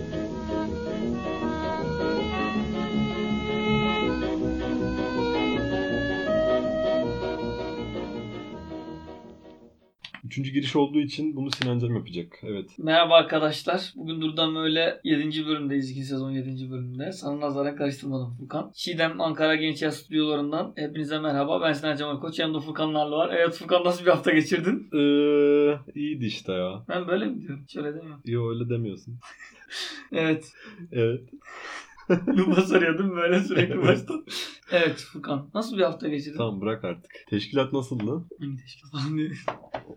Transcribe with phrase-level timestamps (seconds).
[10.36, 12.40] Üçüncü giriş olduğu için bunu Sinan Cem yapacak.
[12.44, 12.70] Evet.
[12.78, 13.94] Merhaba arkadaşlar.
[13.96, 15.46] Bugün Durdan böyle 7.
[15.46, 15.92] bölümdeyiz.
[15.92, 16.04] 2.
[16.04, 16.72] sezon 7.
[16.72, 17.12] bölümünde.
[17.12, 18.72] Sana nazara karıştırmadım Furkan.
[18.74, 21.62] Çiğdem Ankara Genç Yaz Stüdyolarından hepinize merhaba.
[21.62, 22.40] Ben Sinan Cemal Koç.
[22.40, 23.36] Yanımda Furkan Narlı var.
[23.38, 24.90] Evet Furkan nasıl bir hafta geçirdin?
[24.94, 26.86] Ee, iyiydi işte ya.
[26.90, 27.66] Ben böyle mi diyorum?
[27.70, 28.22] Şöyle demiyorum.
[28.26, 29.20] Yo öyle demiyorsun.
[30.12, 30.54] Evet.
[30.92, 31.22] Evet.
[32.28, 34.26] Lupa sarıyordum böyle sürekli baştan.
[34.72, 35.50] Evet Furkan.
[35.54, 36.38] Nasıl bir hafta geçirdin?
[36.38, 37.12] Tamam bırak artık.
[37.30, 38.26] Teşkilat nasıldı?
[38.40, 39.32] Hangi teşkilat falan diye.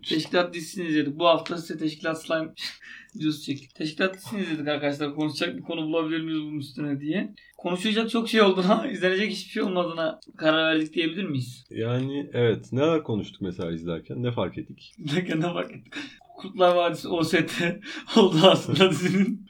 [0.09, 1.19] Teşkilat dizisini izledik.
[1.19, 2.53] Bu hafta size Teşkilat Slime
[3.15, 3.75] videosu çektik.
[3.75, 5.15] Teşkilat dizisini izledik arkadaşlar.
[5.15, 7.33] Konuşacak bir konu bulabilir miyiz bunun üstüne diye.
[7.57, 11.65] Konuşacak çok şey olduğuna, izlenecek hiçbir şey olmadığına karar verdik diyebilir miyiz?
[11.69, 12.73] Yani evet.
[12.73, 14.23] Neler konuştuk mesela izlerken?
[14.23, 14.93] Ne fark ettik?
[14.97, 15.93] İzlerken ne fark ettik?
[16.37, 17.63] Kurtlar Vadisi OST
[18.17, 19.49] oldu aslında dizinin.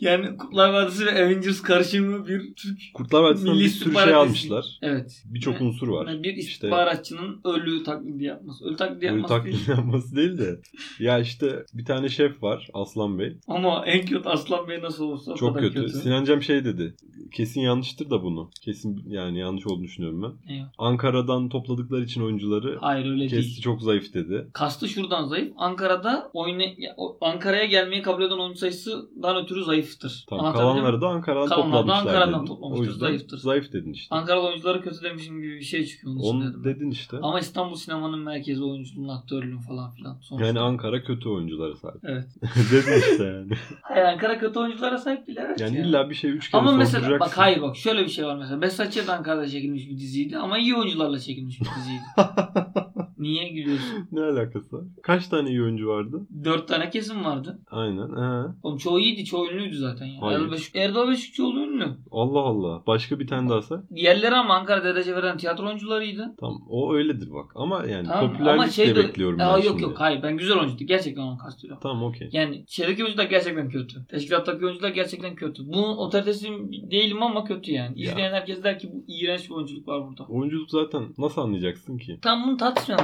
[0.00, 4.64] Yani Kurtlar Vadisi ve Avengers karışımı bir Türk Kurtlar Vadisi'nden bir sürü şey almışlar.
[4.82, 5.22] Evet.
[5.24, 6.06] Birçok Yani- unsur var.
[6.06, 8.64] Yani bir İşte istihbaratçının ölü taklidi yapması.
[8.64, 9.56] Ölü taklidi Ölü yapması değil.
[9.56, 10.60] taklidi yapması değil de.
[10.98, 13.36] Ya işte bir tane şef var Aslan Bey.
[13.48, 15.74] Ama en kötü Aslan Bey nasıl olursa o Çok kötü.
[15.74, 15.88] kötü.
[15.98, 16.94] Sinan Cem şey dedi.
[17.32, 18.50] Kesin yanlıştır da bunu.
[18.62, 20.54] Kesin yani yanlış olduğunu düşünüyorum ben.
[20.54, 20.66] Eyvah.
[20.78, 23.60] Ankara'dan topladıkları için oyuncuları Hayır öyle kesti değil.
[23.62, 24.48] çok zayıf dedi.
[24.52, 25.52] Kastı şuradan zayıf.
[25.56, 26.64] Ankara'da oyna
[27.20, 30.24] Ankara'ya gelmeyi kabul eden oyuncu sayısından ötürü zayıftır.
[30.28, 30.80] Tamam Anlatabildim mi?
[30.80, 32.46] kalanları da Ankara'dan Kalanları toplamışlar Ankara'dan dedin.
[32.46, 33.38] toplamıştır, O yüzden zayıftır.
[33.38, 34.14] zayıf dedin işte.
[34.14, 36.62] Ankaralı oyuncuları kötü demişim gibi bir şey çıkıyor onun için Onu dedim.
[36.64, 36.74] ben.
[36.74, 37.16] dedin işte.
[37.22, 40.18] Ama İstanbul sinemanın merkezi oyunculuğun aktörlüğün falan filan.
[40.22, 40.46] Sonuçta.
[40.46, 42.00] Yani Ankara kötü oyunculara sahip.
[42.04, 42.28] Evet.
[42.72, 43.52] dedin işte yani.
[43.82, 45.60] Hayır Ankara kötü oyunculara sahip değil evet.
[45.60, 45.84] Yani ya.
[45.84, 48.62] illa bir şey üç kere ama mesela bak hayır bak şöyle bir şey var mesela.
[48.62, 52.02] Besatçı da Ankara'da çekilmiş bir diziydi ama iyi oyuncularla çekilmiş bir diziydi.
[53.18, 54.08] Niye gülüyorsun?
[54.12, 54.84] ne alakası var?
[55.02, 56.26] Kaç tane iyi oyuncu vardı?
[56.44, 57.58] Dört tane kesim vardı.
[57.70, 58.08] Aynen.
[58.08, 58.48] He.
[58.62, 59.24] Oğlum çoğu iyiydi.
[59.24, 60.06] Çoğu ünlüydü zaten.
[60.06, 60.18] Ya.
[60.20, 60.38] Hayır.
[60.40, 61.86] Erdal, Beşik, Erdal Beşikçioğlu ünlü.
[62.10, 62.82] Allah Allah.
[62.86, 63.78] Başka bir tane daha say.
[63.94, 66.34] Diğerleri ama Ankara Dedece veren tiyatro oyuncularıydı.
[66.40, 66.62] Tamam.
[66.68, 67.52] O öyledir bak.
[67.54, 69.82] Ama yani Tamam popülerlik ama şey de bekliyorum Aa, ben yok şimdi.
[69.82, 70.84] yok hayır ben güzel oyuncuydu.
[70.84, 71.80] Gerçekten onu kastediyorum.
[71.82, 72.28] Tamam okey.
[72.32, 74.06] Yani şeydeki oyuncular gerçekten kötü.
[74.06, 75.62] Teşkilattaki oyuncular gerçekten kötü.
[75.66, 76.48] Bunun otoritesi
[76.90, 78.02] değilim ama kötü yani.
[78.02, 78.10] Ya.
[78.10, 80.24] İzleyen herkes der ki bu iğrenç bir oyunculuk var burada.
[80.24, 82.18] Oyunculuk zaten nasıl anlayacaksın ki?
[82.22, 82.56] Tam bunu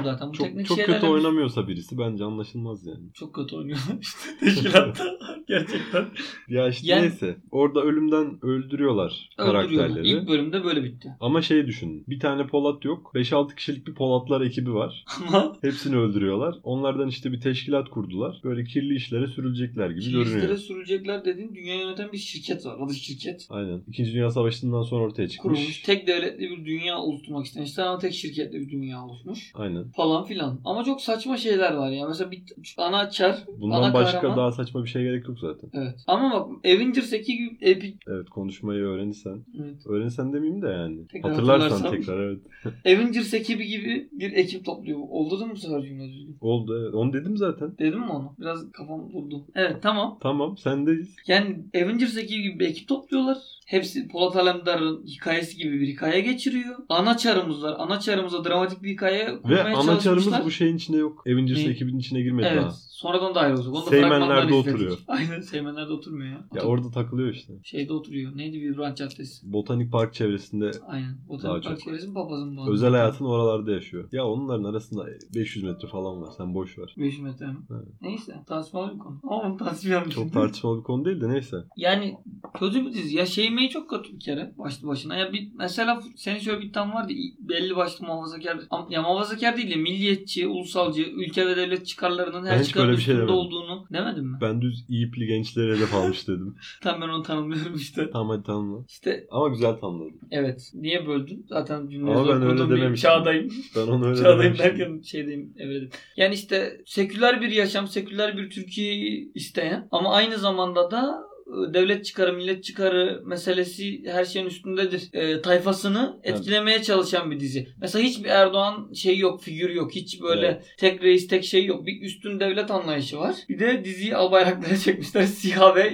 [0.05, 0.29] tartışmıyorum zaten.
[0.29, 3.13] Bu Çok, teknik çok kötü oynamıyorsa birisi bence anlaşılmaz yani.
[3.15, 5.05] Çok kötü oynuyorlar işte teşkilatta.
[5.49, 6.05] gerçekten.
[6.49, 7.37] Ya işte Yani- neyse.
[7.51, 10.09] Orada ölümden öldürüyorlar karakterleri.
[10.09, 11.09] İlk bölümde böyle bitti.
[11.21, 12.05] Ama şey düşün.
[12.09, 13.13] Bir tane Polat yok.
[13.15, 15.05] 5-6 kişilik bir Polatlar ekibi var.
[15.63, 16.55] Hepsini öldürüyorlar.
[16.63, 18.41] Onlardan işte bir teşkilat kurdular.
[18.45, 20.57] Böyle kirli işlere sürülecekler gibi Şirketlere görünüyor.
[20.59, 22.77] sürecekler dediğin dünya yöneten bir şirket var.
[22.81, 23.47] Adı şirket.
[23.51, 23.83] Aynen.
[23.89, 25.59] İkinci Dünya Savaşı'ndan sonra ortaya çıkmış.
[25.59, 25.83] Kurulmuş.
[25.83, 29.51] Tek devletli bir dünya oluşturmak istemişler ama tek şirketli bir dünya oluşmuş.
[29.55, 29.85] Aynen.
[29.97, 30.61] Falan filan.
[30.65, 32.09] Ama çok saçma şeyler var ya.
[32.09, 32.43] Mesela bir
[32.77, 34.37] ana çar, Bundan ana başka kahraman.
[34.37, 35.71] daha saçma bir şey gerek yok zaten.
[35.73, 35.95] Evet.
[36.07, 38.03] Ama bak Avengers 2 gibi epik.
[38.09, 39.45] Evet konuşmayı öğrenirsen.
[39.61, 39.87] Evet.
[39.87, 41.07] Öğrenirsen demeyeyim de yani.
[41.07, 41.99] Tekrar Hatırlarsan hatırlarsam.
[41.99, 42.41] tekrar evet.
[42.87, 44.99] Avengers ekibi gibi bir ekip topluyor.
[45.11, 46.37] Oldu değil mi bu sefer cümle düzgün?
[46.41, 46.95] Oldu evet.
[46.95, 47.79] Onu dedim zaten.
[47.79, 48.35] Dedim mi onu?
[48.39, 49.45] Biraz kafam durdu.
[49.55, 50.19] Evet tamam.
[50.23, 51.17] Tamam sendeyiz.
[51.27, 53.39] Yani Avengers ekibi gibi bir ekip topluyorlar.
[53.67, 56.77] Hepsi Polat Alemdar'ın hikayesi gibi bir hikaye geçiriyor.
[56.89, 57.75] Ana çarımız var.
[57.79, 59.63] Ana çarımıza dramatik bir hikaye Ve
[59.99, 60.45] çalışmışlar.
[60.45, 61.23] bu şeyin içinde yok.
[61.27, 61.65] Avengers Ne?
[61.65, 62.63] ekibinin içine girmedi Evet.
[62.63, 62.71] daha.
[62.91, 63.75] Sonradan dahil olacak.
[63.75, 64.99] Onu da Seymenler'de oturuyor.
[65.09, 66.45] Aynen Seymenler'de oturmuyor ya.
[66.55, 67.53] Ya orada takılıyor işte.
[67.65, 68.37] Şeyde oturuyor.
[68.37, 69.53] Neydi Vibrant Caddesi?
[69.53, 71.19] Botanik Park çevresinde Aynen.
[71.29, 71.65] Botanik.
[71.65, 72.73] Park çevresi mi papazın bu?
[72.73, 74.09] özel hayatını oralarda yaşıyor.
[74.13, 76.29] Ya onların arasında 500 metre falan var.
[76.37, 76.95] Sen boş ver.
[76.99, 77.57] 5 metre mi?
[77.71, 77.89] Evet.
[78.03, 79.21] Neyse tartışmalı bir konu.
[79.23, 81.57] Ama bunu tartışmayalım Çok tartışmalı bir konu değil de neyse.
[81.77, 82.17] Yani
[82.59, 83.17] kötü bir dizi.
[83.17, 85.17] Ya şeymeyi çok kötü bir kere başlı başına.
[85.17, 87.13] Ya bir mesela senin şöyle bir iddian vardı.
[87.39, 88.59] Belli başlı muhafazakar.
[88.91, 93.17] Ya muhafazakar değil de milliyetçi, ulusalcı, ülke ve devlet çıkarlarının her çıkarın bir şey üstünde
[93.19, 93.35] demedim.
[93.35, 94.39] olduğunu demedim mi?
[94.41, 96.55] Ben düz iyipli gençlere hedef almış dedim.
[96.83, 98.11] Tam ben onu tanımlıyorum işte.
[98.13, 98.85] Tamam hadi tamamla.
[98.89, 100.21] İşte Ama güzel tamamladın.
[100.31, 100.71] evet.
[100.75, 101.47] Niye böldün?
[101.49, 103.11] Zaten cümleyi Ama zor ben öyle kurduğum bir dememiştim.
[103.11, 103.49] çağdayım.
[103.77, 104.79] Ben onu öyle Çağdayım dememiştim.
[104.79, 105.91] derken şeydeyim evredim.
[106.17, 111.30] Yani işte seküler bir yaşam, seküler bir Türkiye'yi isteyen ama aynı zamanda da
[111.75, 115.09] devlet çıkarı, millet çıkarı meselesi her şeyin üstündedir.
[115.13, 117.69] E, tayfasını etkilemeye çalışan bir dizi.
[117.81, 119.93] Mesela hiçbir Erdoğan şey yok, figür yok.
[119.95, 120.75] Hiç böyle Evet.
[120.79, 121.87] tek reis, tek şey yok.
[121.87, 123.35] Bir üstün devlet anlayışı var.
[123.49, 125.23] Bir de diziyi al bayraklara çekmişler.
[125.23, 125.93] SİHA ve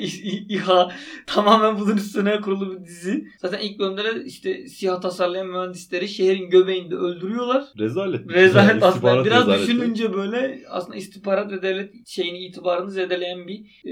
[0.49, 0.93] İHA
[1.27, 3.25] tamamen bunun üstüne kurulu bir dizi.
[3.39, 7.65] Zaten ilk bölümde de işte SİHA tasarlayan mühendisleri şehrin göbeğinde öldürüyorlar.
[7.79, 8.31] Rezalet.
[8.31, 9.25] Rezalet Yani aslında.
[9.25, 9.63] Biraz rezaleti.
[9.63, 13.91] düşününce böyle aslında istihbarat ve devlet şeyini itibarını zedeleyen bir e,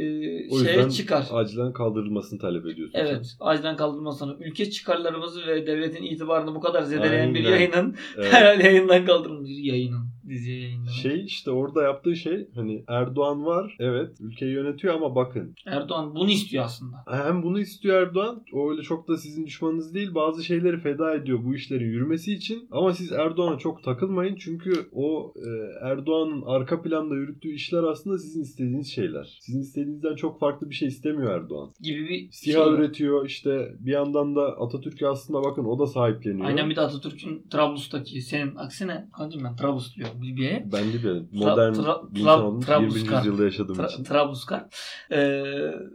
[0.75, 1.27] yüzden çıkar.
[1.55, 2.99] Acilen kaldırılmasını talep ediyorsun.
[2.99, 3.37] Evet.
[3.41, 4.37] Acilen kaldırılmasını.
[4.41, 7.51] Ülke çıkarlarımızı ve devletin itibarını bu kadar zedeleyen bir Aynen.
[7.51, 7.95] yayının sen.
[8.17, 8.33] Evet.
[8.33, 10.14] herhalde yayından kaldırılmış bir yayının.
[10.29, 10.95] Diziye yayınlamayı.
[10.97, 16.31] Şey işte orada yaptığı şey hani Erdoğan var evet ülkeyi yönetiyor ama bakın Erdoğan bunu
[16.31, 16.97] istiyor aslında.
[17.11, 21.45] hem bunu istiyor Erdoğan o öyle çok da sizin düşmanınız değil bazı şeyleri feda ediyor
[21.45, 25.49] bu işlerin yürümesi için ama siz Erdoğan'a çok takılmayın çünkü o e,
[25.87, 29.39] Erdoğan'ın arka planda yürüttüğü işler aslında sizin istediğiniz şeyler.
[29.41, 31.71] Sizin istediğinizden çok farklı bir şey istemiyor Erdoğan.
[31.81, 36.47] Gibi bir SİHA şey üretiyor işte bir yandan da Atatürk'ü aslında bakın o da sahipleniyor.
[36.47, 40.73] Aynen bir de Atatürk'ün Trablus'taki senin aksine kancım ben Trablus diyorum yer.
[40.73, 43.13] Ben bir modern Tra- bir Tra- insan için Trablusgar.
[43.13, 43.17] 21.
[43.19, 44.05] yüzyılda yaşadığım Tra- için.
[44.05, 44.65] Trablusgar.
[45.13, 45.43] Ee,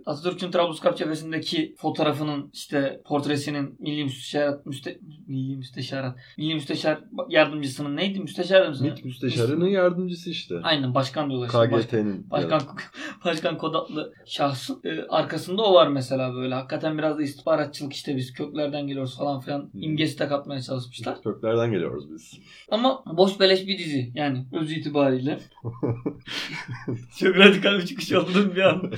[0.06, 7.00] Atatürk'ün Trablusgar cephesindeki fotoğrafının işte portresinin milli müsteşarat müste, milli müsteşarat milli müsteşar
[7.30, 8.88] yardımcısının neydi müsteşar mısın?
[8.88, 10.56] MİT müsteşarının yardımcısı işte.
[10.64, 11.48] Aynen başkan diyorlar.
[11.48, 11.78] işte.
[11.82, 12.32] KGT'nin.
[12.32, 12.62] Başkan
[13.26, 16.54] Başkan Kodatlı şahsın e, arkasında o var mesela böyle.
[16.54, 19.84] Hakikaten biraz da istihbaratçılık işte biz köklerden geliyoruz falan filan Hmm.
[19.84, 21.22] imgesi de katmaya çalışmışlar.
[21.22, 22.40] Köklerden geliyoruz biz.
[22.72, 25.40] Ama boş beleş bir dizi yani öz itibariyle.
[27.20, 28.92] Çok radikal bir çıkış oldu bir an.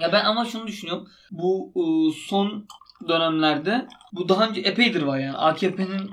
[0.00, 1.08] Ya ben ama şunu düşünüyorum.
[1.30, 1.82] Bu e,
[2.28, 2.66] son
[3.08, 6.10] dönemlerde bu daha önce epeydir var yani AKP'nin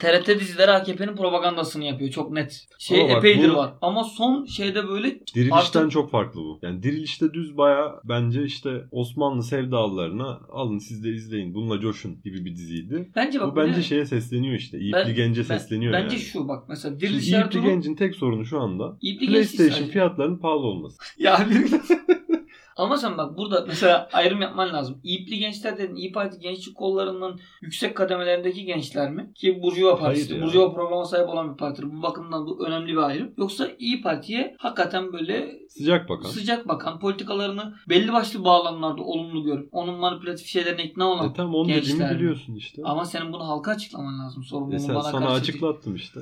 [0.00, 2.66] TRT dizileri AKP'nin propagandasını yapıyor çok net.
[2.78, 3.72] Şey Ama bak epeydir bu- var.
[3.82, 6.58] Ama son şeyde böyle Dirilişten Artık- çok farklı bu.
[6.62, 12.44] Yani dirilişte düz baya bence işte Osmanlı sevdalılarına alın siz de izleyin bununla coşun gibi
[12.44, 13.10] bir diziydi.
[13.16, 14.78] bence bak bu bence ne- şeye sesleniyor işte.
[14.92, 16.24] Ben- Gence ben- sesleniyor Bence yani.
[16.24, 19.92] şu bak mesela Şimdi Diriliş İyipli Ertuğrul Genç'in tek sorunu şu anda Genç PlayStation sadece.
[19.92, 20.96] fiyatlarının pahalı olması.
[21.18, 21.70] Ya bir-
[22.78, 25.00] Ama sen bak burada mesela ayrım yapman lazım.
[25.02, 25.94] İyipli gençler dedin.
[25.94, 29.32] İyi Parti gençlik kollarının yüksek kademelerindeki gençler mi?
[29.34, 30.34] Ki Burjuva Hayır Partisi.
[30.34, 30.42] ya.
[30.42, 31.90] Burjuva programa sahip olan bir partidir.
[31.92, 33.30] Bu bakımdan bu önemli bir ayrım.
[33.38, 36.28] Yoksa İyi Parti'ye hakikaten böyle Sıcak bakan.
[36.28, 41.54] sıcak bakan politikalarını belli başlı bağlamlarda olumlu görüp onun manipülatif şeylerine ikna olan E tamam
[41.54, 42.82] onu gençler biliyorsun işte.
[42.84, 44.42] ama senin bunu halka açıklaman lazım.
[44.42, 46.20] E Sorumluluğunu sen, bana sana karşı açıklattım işte.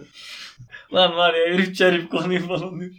[0.94, 2.92] Lan var ya herif çarif konuyu falan diyor.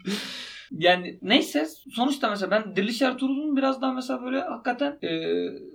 [0.71, 5.09] Yani neyse sonuçta mesela ben Diriliş Ertuğrul'un biraz daha mesela böyle hakikaten e,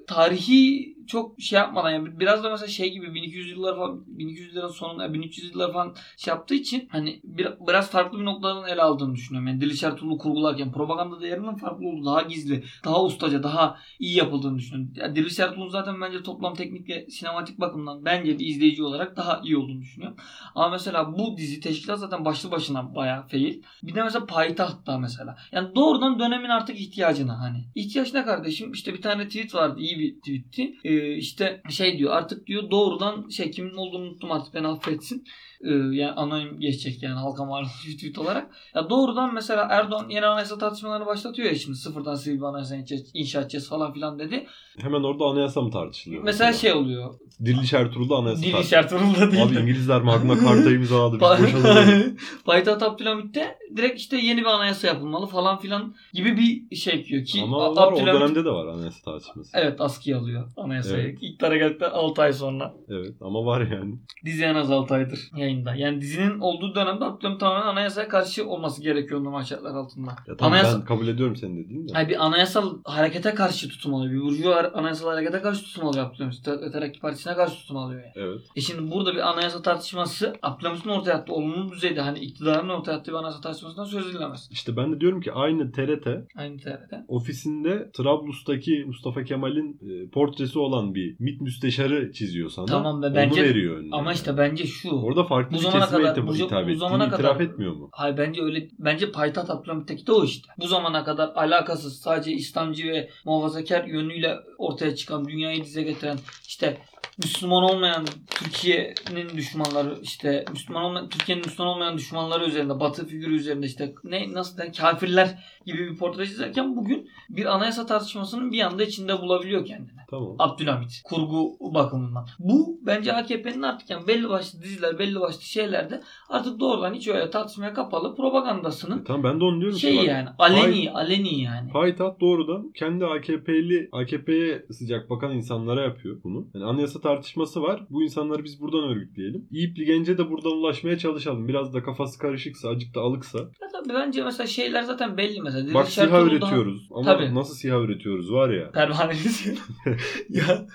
[0.07, 5.15] tarihi çok şey yapmadan yani biraz da mesela şey gibi 1200 yıllar falan 1200'lerin sonunda
[5.15, 9.49] 1300 yıllar falan şey yaptığı için hani bir, biraz farklı bir noktadan ele aldığını düşünüyorum.
[9.49, 14.59] Yani Diriliş Ertuğrul'u kurgularken propaganda değerinin farklı olduğu, daha gizli, daha ustaca, daha iyi yapıldığını
[14.59, 14.93] düşünüyorum.
[14.97, 19.41] Yani Diriliş Ertuğrul'un zaten bence toplam teknik ve sinematik bakımdan bence bir izleyici olarak daha
[19.45, 20.17] iyi olduğunu düşünüyorum.
[20.55, 23.63] Ama mesela bu dizi teşkilat zaten başlı başına bayağı fail.
[23.83, 25.37] Bir de mesela payitahtta mesela.
[25.53, 27.65] Yani doğrudan dönemin artık ihtiyacına hani.
[27.75, 28.73] İhtiyaç ne kardeşim?
[28.73, 29.81] İşte bir tane tweet vardı.
[29.81, 30.75] iyi bir tweetti.
[30.93, 35.25] Ee, işte şey diyor artık diyor doğrudan şey kimin olduğunu unuttum artık beni affetsin.
[35.65, 38.51] Ee, yani anonim geçecek yani halka malum bir tweet olarak.
[38.75, 43.41] Ya doğrudan mesela Erdoğan yeni anayasa tartışmalarını başlatıyor ya şimdi sıfırdan sivil bir anayasa inşa-
[43.43, 44.47] edeceğiz falan filan dedi.
[44.79, 46.23] Hemen orada anayasa mı tartışılıyor?
[46.25, 47.15] Mesela şey oluyor.
[47.45, 48.83] Diriliş Ertuğrul'da anayasa tartışılıyor.
[48.85, 49.43] Ertuğrul'da değil.
[49.45, 51.15] Abi İngilizler Magna Carta imzaladı.
[51.15, 51.21] Biz
[51.55, 52.17] boşalalım.
[52.45, 57.41] Payitaht Abdülhamit'te direkt işte yeni bir anayasa yapılmalı falan filan gibi bir şey yapıyor ki
[57.43, 59.51] Ama var, o Abdülhamit dönemde de var anayasa tartışması.
[59.55, 61.03] evet askıya alıyor anayasayı.
[61.03, 61.19] Evet.
[61.23, 62.75] İktidara geldikten 6 ay sonra.
[62.89, 63.95] Evet ama var yani.
[64.25, 65.75] Dizi en az 6 aydır yayında.
[65.75, 70.11] Yani dizinin olduğu dönemde Abdülhamit tamamen anayasaya karşı olması gerekiyor normal şartlar altında.
[70.29, 71.93] Ya tamam Anayasa- ben kabul ediyorum senin dediğin de.
[71.93, 74.13] Hayır bir anayasal harekete karşı tutum alıyor.
[74.13, 76.45] Bir Burjuva anayasal harekete karşı tutum alıyor Abdülhamit.
[76.45, 78.13] Te- Terakki Partisi'ne karşı tutum alıyor yani.
[78.17, 78.41] Evet.
[78.57, 83.11] E şimdi burada bir anayasa tartışması Abdülhamit'in ortaya attığı olumlu düzeyde hani iktidarın ortaya attığı
[83.13, 84.49] bir anayasa tartışmasından söz edilemez.
[84.53, 86.07] İşte ben de diyorum ki aynı TRT
[86.37, 86.95] Aynı TRT.
[87.09, 92.67] ofisinde Trablus'taki Mustafa Kemal'in e, portresi olan bir MİT müsteşarı çiziyor sana.
[92.67, 93.95] Tamam ve Onu bence- veriyor önüne.
[93.97, 94.91] Ama işte bence şu.
[94.91, 97.73] Orada farklı bu bir zamana kesime kadar- hitap, bu- hitap bu zamana itiraf kadar- etmiyor
[97.73, 97.89] mu?
[97.93, 100.49] Hayır bence öyle bence payitaht Abdülhamit'teki de o işte.
[100.59, 106.19] Bu zamana kadar alakasız sadece İslamcı ve muhafazakar yönüyle ortaya çıkan dünyayı dize getiren
[106.49, 106.79] işte
[107.19, 113.67] Müslüman olmayan Türkiye'nin düşmanları işte Müslüman olmayan Türkiye'nin Müslüman olmayan düşmanları üzerinde Batı figürü üzerinde
[113.67, 118.83] işte ne nasıl der kafirler gibi bir portre çizerken bugün bir anayasa tartışmasının bir anda
[118.83, 120.03] içinde bulabiliyor kendini.
[120.11, 120.37] Tamam.
[120.39, 122.27] Abdülhamit kurgu bakımından.
[122.39, 127.31] Bu bence AKP'nin artık yani belli başlı diziler, belli başlı şeylerde artık doğrudan hiç öyle
[127.31, 131.71] tartışmaya kapalı propagandasının E tamam ben de onu diyorum şey ki yani aleni aleni yani.
[131.71, 136.47] Payitaht doğrudan kendi AKP'li AKP'ye sıcak bakan insanlara yapıyor bunu.
[136.55, 137.83] Yani anayasa tartışması var.
[137.91, 139.49] Bu insanları biz buradan örgütleyelim.
[139.51, 141.49] İyipli Gence de buradan ulaşmaya çalışalım.
[141.49, 143.39] Biraz da kafası karışıksa, acık da alıksa.
[143.39, 145.75] Ya tabii bence mesela şeyler zaten belli mesela.
[145.75, 146.89] Bak Diriliş SİHA daha üretiyoruz.
[146.91, 147.35] Ama Tabii.
[147.35, 148.71] nasıl SİHA üretiyoruz var ya.
[148.71, 149.47] Pervaneliz.
[150.29, 150.67] ya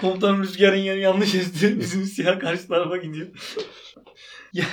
[0.00, 1.80] komutanım rüzgarın yeri yanlış esti.
[1.80, 3.26] Bizim siyah karşı tarafa gidiyor.
[4.52, 4.64] ya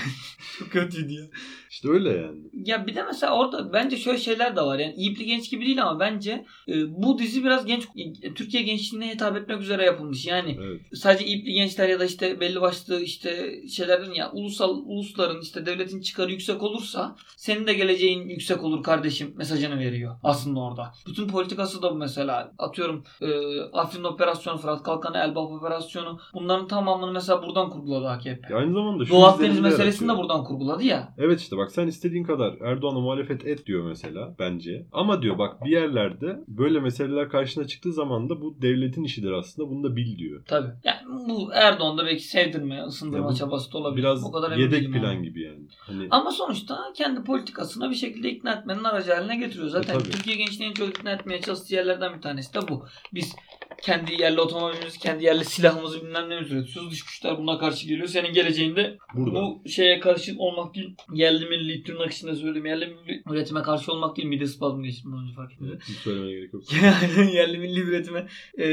[0.60, 1.25] çok kötüydü ya.
[1.74, 2.39] İşte öyle yani.
[2.53, 4.80] Ya bir de mesela orada bence şöyle şeyler de var.
[4.80, 7.88] Yani İyipli Genç gibi değil ama bence e, bu dizi biraz genç
[8.36, 10.27] Türkiye gençliğine hitap etmek üzere yapılmış.
[10.27, 10.82] Yani Evet.
[10.94, 16.01] sadece İyipli gençler ya da işte belli başlı işte şeylerden ya ulusal ulusların işte devletin
[16.01, 20.92] çıkarı yüksek olursa senin de geleceğin yüksek olur kardeşim mesajını veriyor aslında orada.
[21.08, 22.51] Bütün politikası da bu mesela.
[22.58, 28.53] Atıyorum e, Afrin Operasyonu, Fırat Kalkanı, Elbap Operasyonu bunların tamamını mesela buradan kurguladı AKP.
[28.53, 31.13] Ya aynı zamanda şu Doğu Akdeniz meselesini de buradan kurguladı ya.
[31.18, 34.86] Evet işte bak sen istediğin kadar Erdoğan'a muhalefet et diyor mesela bence.
[34.91, 39.70] Ama diyor bak bir yerlerde böyle meseleler karşına çıktığı zaman da bu devletin işidir aslında
[39.70, 40.43] bunu da bil diyor.
[40.48, 40.70] Tabii.
[40.84, 40.98] Yani
[41.29, 44.03] bu Erdoğan'da belki sevdirme, ısındırma Ya bu çabası da olabilir.
[44.03, 45.13] Biraz O kadar yedek plan ama.
[45.24, 45.60] gibi yani.
[45.79, 49.67] Hani Ama sonuçta kendi politikasına bir şekilde ikna etmenin aracı haline getiriyor.
[49.67, 50.10] Zaten E, tabii.
[50.12, 52.86] Türkiye gençliğini en çok ikna etmeye çalıştığı yerlerden bir tanesi de bu.
[53.13, 53.36] Biz
[53.82, 56.92] kendi yerli otomobilimizi, kendi yerli silahımızı bilmem ne üretiyoruz.
[56.92, 58.08] Dış güçler buna karşı geliyor.
[58.08, 59.42] Senin geleceğinde burada.
[59.42, 60.96] bu şeye karşı olmak değil.
[61.13, 62.65] Yerli milli tırnak içinde söyleyeyim.
[62.65, 64.27] Yerli milli üretime karşı olmak değil.
[64.27, 65.77] Mide spazmı geçtim önce fark ettim.
[65.89, 66.63] Hiç söylemeye gerek yok.
[67.34, 68.27] yerli milli üretime
[68.60, 68.70] e,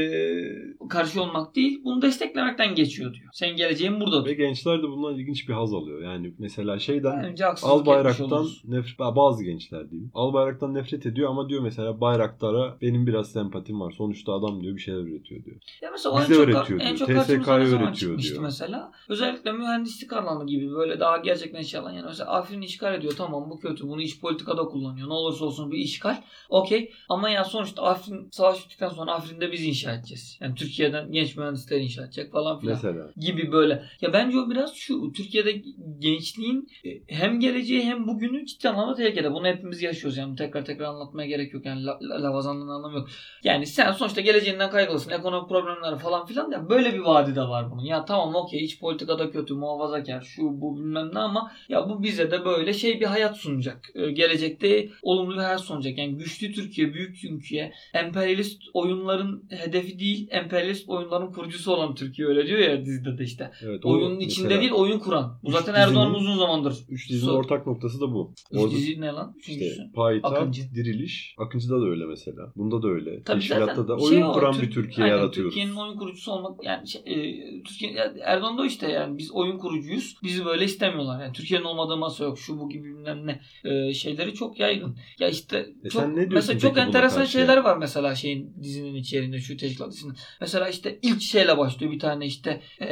[0.89, 1.81] karşı olmak değil.
[1.83, 3.29] Bunu desteklemekten geçiyor diyor.
[3.33, 6.01] Senin geleceğin burada Ve gençler de bundan ilginç bir haz alıyor.
[6.01, 8.61] Yani mesela şeyden Bence haksızlık Al Bayrak'tan oluruz.
[8.65, 10.11] nefret bazı gençler diyeyim.
[10.13, 13.91] Al Bayrak'tan nefret ediyor ama diyor mesela Bayraktar'a benim biraz sempatim var.
[13.97, 15.55] Sonuçta adam diyor bir şeyler üretiyor diyor.
[15.81, 16.97] Ya mesela Bize en çok, öğretiyor en diyor.
[16.97, 18.41] çok TSK'ya karşımıza ne zaman öğretiyor diyor.
[18.41, 18.91] mesela.
[19.09, 21.91] Özellikle mühendislik alanı gibi böyle daha gerçekten şey alan.
[21.91, 23.13] Yani mesela Afrin'i işgal ediyor.
[23.17, 23.87] Tamam bu kötü.
[23.87, 25.09] Bunu iş politikada kullanıyor.
[25.09, 26.17] Ne olursa olsun bir işgal.
[26.49, 26.93] Okey.
[27.09, 30.37] Ama ya sonuçta Afrin savaş bittikten sonra Afrin'de biz inşa edeceğiz.
[30.41, 33.11] Yani Türkiye'den genç mühendisler inşa edecek falan filan Mesela.
[33.17, 33.83] gibi böyle.
[34.01, 35.61] Ya bence o biraz şu Türkiye'de
[35.99, 39.31] gençliğin e, hem geleceği hem bugünü ciddi anlamda tehlikede.
[39.31, 41.65] Bunu hepimiz yaşıyoruz yani tekrar tekrar anlatmaya gerek yok.
[41.65, 43.09] Yani la, la, lavazanlığın anlamı yok.
[43.43, 45.11] Yani sen sonuçta geleceğinden kaygılısın.
[45.11, 47.83] Ekonomik problemler falan filan ya böyle bir vadi de var bunun.
[47.83, 52.31] Ya tamam okey iç politikada kötü muhafazakar şu bu bilmem ne ama ya bu bize
[52.31, 53.89] de böyle şey bir hayat sunacak.
[53.95, 55.97] Ee, gelecekte olumlu bir hayat sunacak.
[55.97, 62.47] Yani güçlü Türkiye, büyük Türkiye, emperyalist oyunların hedefi değil, emperyalist oyunların kurucusu olan Türkiye öyle
[62.47, 63.51] diyor ya dizide de işte.
[63.63, 65.39] Evet, Oyunun mesela içinde değil oyun kuran.
[65.43, 66.73] Bu zaten dizinin- Erdoğan'ın uzun zamandır.
[66.89, 68.33] Üç dizinin Sor- ortak noktası da bu.
[68.51, 69.33] Üç Orada dizi ne lan?
[69.39, 69.65] Üçüncüsü.
[69.65, 70.61] işte Payitaht, Akıncı.
[70.75, 71.35] Diriliş.
[71.37, 72.53] Akıncı'da da öyle mesela.
[72.55, 73.23] Bunda da öyle.
[73.23, 75.53] Tabii Teşkilatta da şey oyun o, kuran Bir Türkiye aynen, yaratıyoruz.
[75.53, 77.91] Türkiye'nin oyun kurucusu olmak yani şey, e, Türkiye
[78.23, 80.15] Erdoğan da işte yani biz oyun kurucuyuz.
[80.23, 81.23] Bizi böyle istemiyorlar.
[81.23, 82.39] Yani Türkiye'nin olmadığı masa yok.
[82.39, 84.97] Şu bu gibi bilmem ne e, şeyleri çok yaygın.
[85.19, 87.63] Ya işte E çok, sen ne diyorsun mesela çok enteresan şeyler ya?
[87.63, 90.15] var mesela şeyin dizinin içerisinde şu teşkilat dizinin.
[90.41, 92.87] Mesela işte ilk şeyle başlıyor bir tane işte e,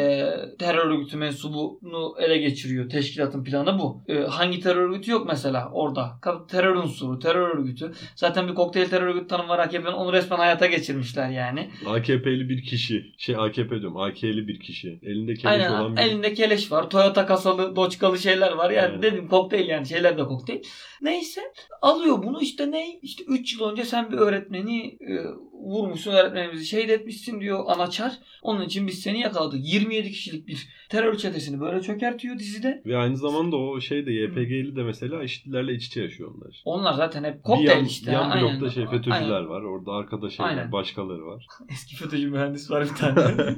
[0.60, 2.90] terör örgütü mensubunu ele geçiriyor.
[2.90, 4.02] Teşkilatın planı bu.
[4.08, 6.20] E, hangi terör örgütü yok mesela orada.
[6.48, 7.94] Terör unsuru, terör örgütü.
[8.16, 9.94] Zaten bir kokteyl terör örgütü tanım var AKP'nin.
[9.94, 11.59] Onu resmen hayata geçirmişler yani.
[11.86, 13.14] AKP'li bir kişi.
[13.18, 13.98] Şey AKP diyorum.
[13.98, 15.00] AK'li bir kişi.
[15.04, 16.90] Elinde keleş Aynen olan bir elinde keleş var.
[16.90, 18.72] Toyota kasalı, doçkalı şeyler var.
[18.72, 19.04] Yani Evet.
[19.04, 20.62] dedim kokteyl yani şeyler de kokteyl.
[21.02, 21.42] Neyse
[21.82, 23.00] alıyor bunu işte ne?
[23.02, 25.14] İşte 3 yıl önce sen bir öğretmeni e,
[25.60, 28.12] vurmuşsun öğretmenimizi şehit etmişsin diyor anaçar.
[28.42, 29.60] Onun için biz seni yakaladık.
[29.64, 32.82] 27 kişilik bir terör çetesini böyle çökertiyor dizide.
[32.86, 36.62] Ve aynı zamanda o şey de YPG'li de mesela IŞİD'lerle iç içe yaşıyor onlar.
[36.66, 38.12] Onlar zaten hep bir kokteyl yan, işte.
[38.12, 38.60] yan Aynen.
[38.60, 39.50] blokta şey FETÖ'cüler Aynen.
[39.50, 39.62] var.
[39.62, 40.72] Orada arkada şeyler, Aynen.
[40.72, 41.46] başkaları var.
[41.70, 43.22] Eski FETÖ'cü mühendis var bir tane.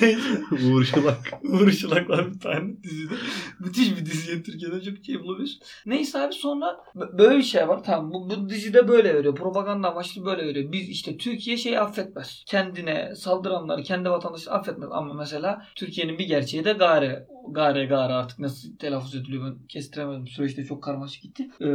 [0.00, 0.40] Neyse.
[0.52, 1.32] Uğur Şılak.
[1.44, 3.14] Uğur Işılak var bir tane dizide.
[3.60, 4.42] Müthiş bir dizi.
[4.42, 5.58] Türkiye'de çok şey bulabilir.
[5.86, 6.76] Neyse abi sonra
[7.18, 7.84] böyle bir şey var.
[7.84, 9.34] Tamam bu, bu dizide böyle veriyor.
[9.34, 10.72] Propaganda amaçlı böyle veriyor.
[10.72, 12.44] Biz işte Türkiye şeyi affetmez.
[12.46, 14.88] Kendine saldıranları, kendi vatandaşları affetmez.
[14.92, 17.26] Ama mesela Türkiye'nin bir gerçeği de gare.
[17.50, 20.26] Gare gare artık nasıl telaffuz ediliyor ben kestiremedim.
[20.26, 21.50] Süreçte çok karmaşık gitti.
[21.60, 21.66] Ee,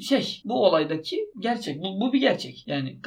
[0.00, 1.80] şey bu olaydaki gerçek.
[1.80, 2.64] Bu, bu bir gerçek.
[2.66, 2.98] Yani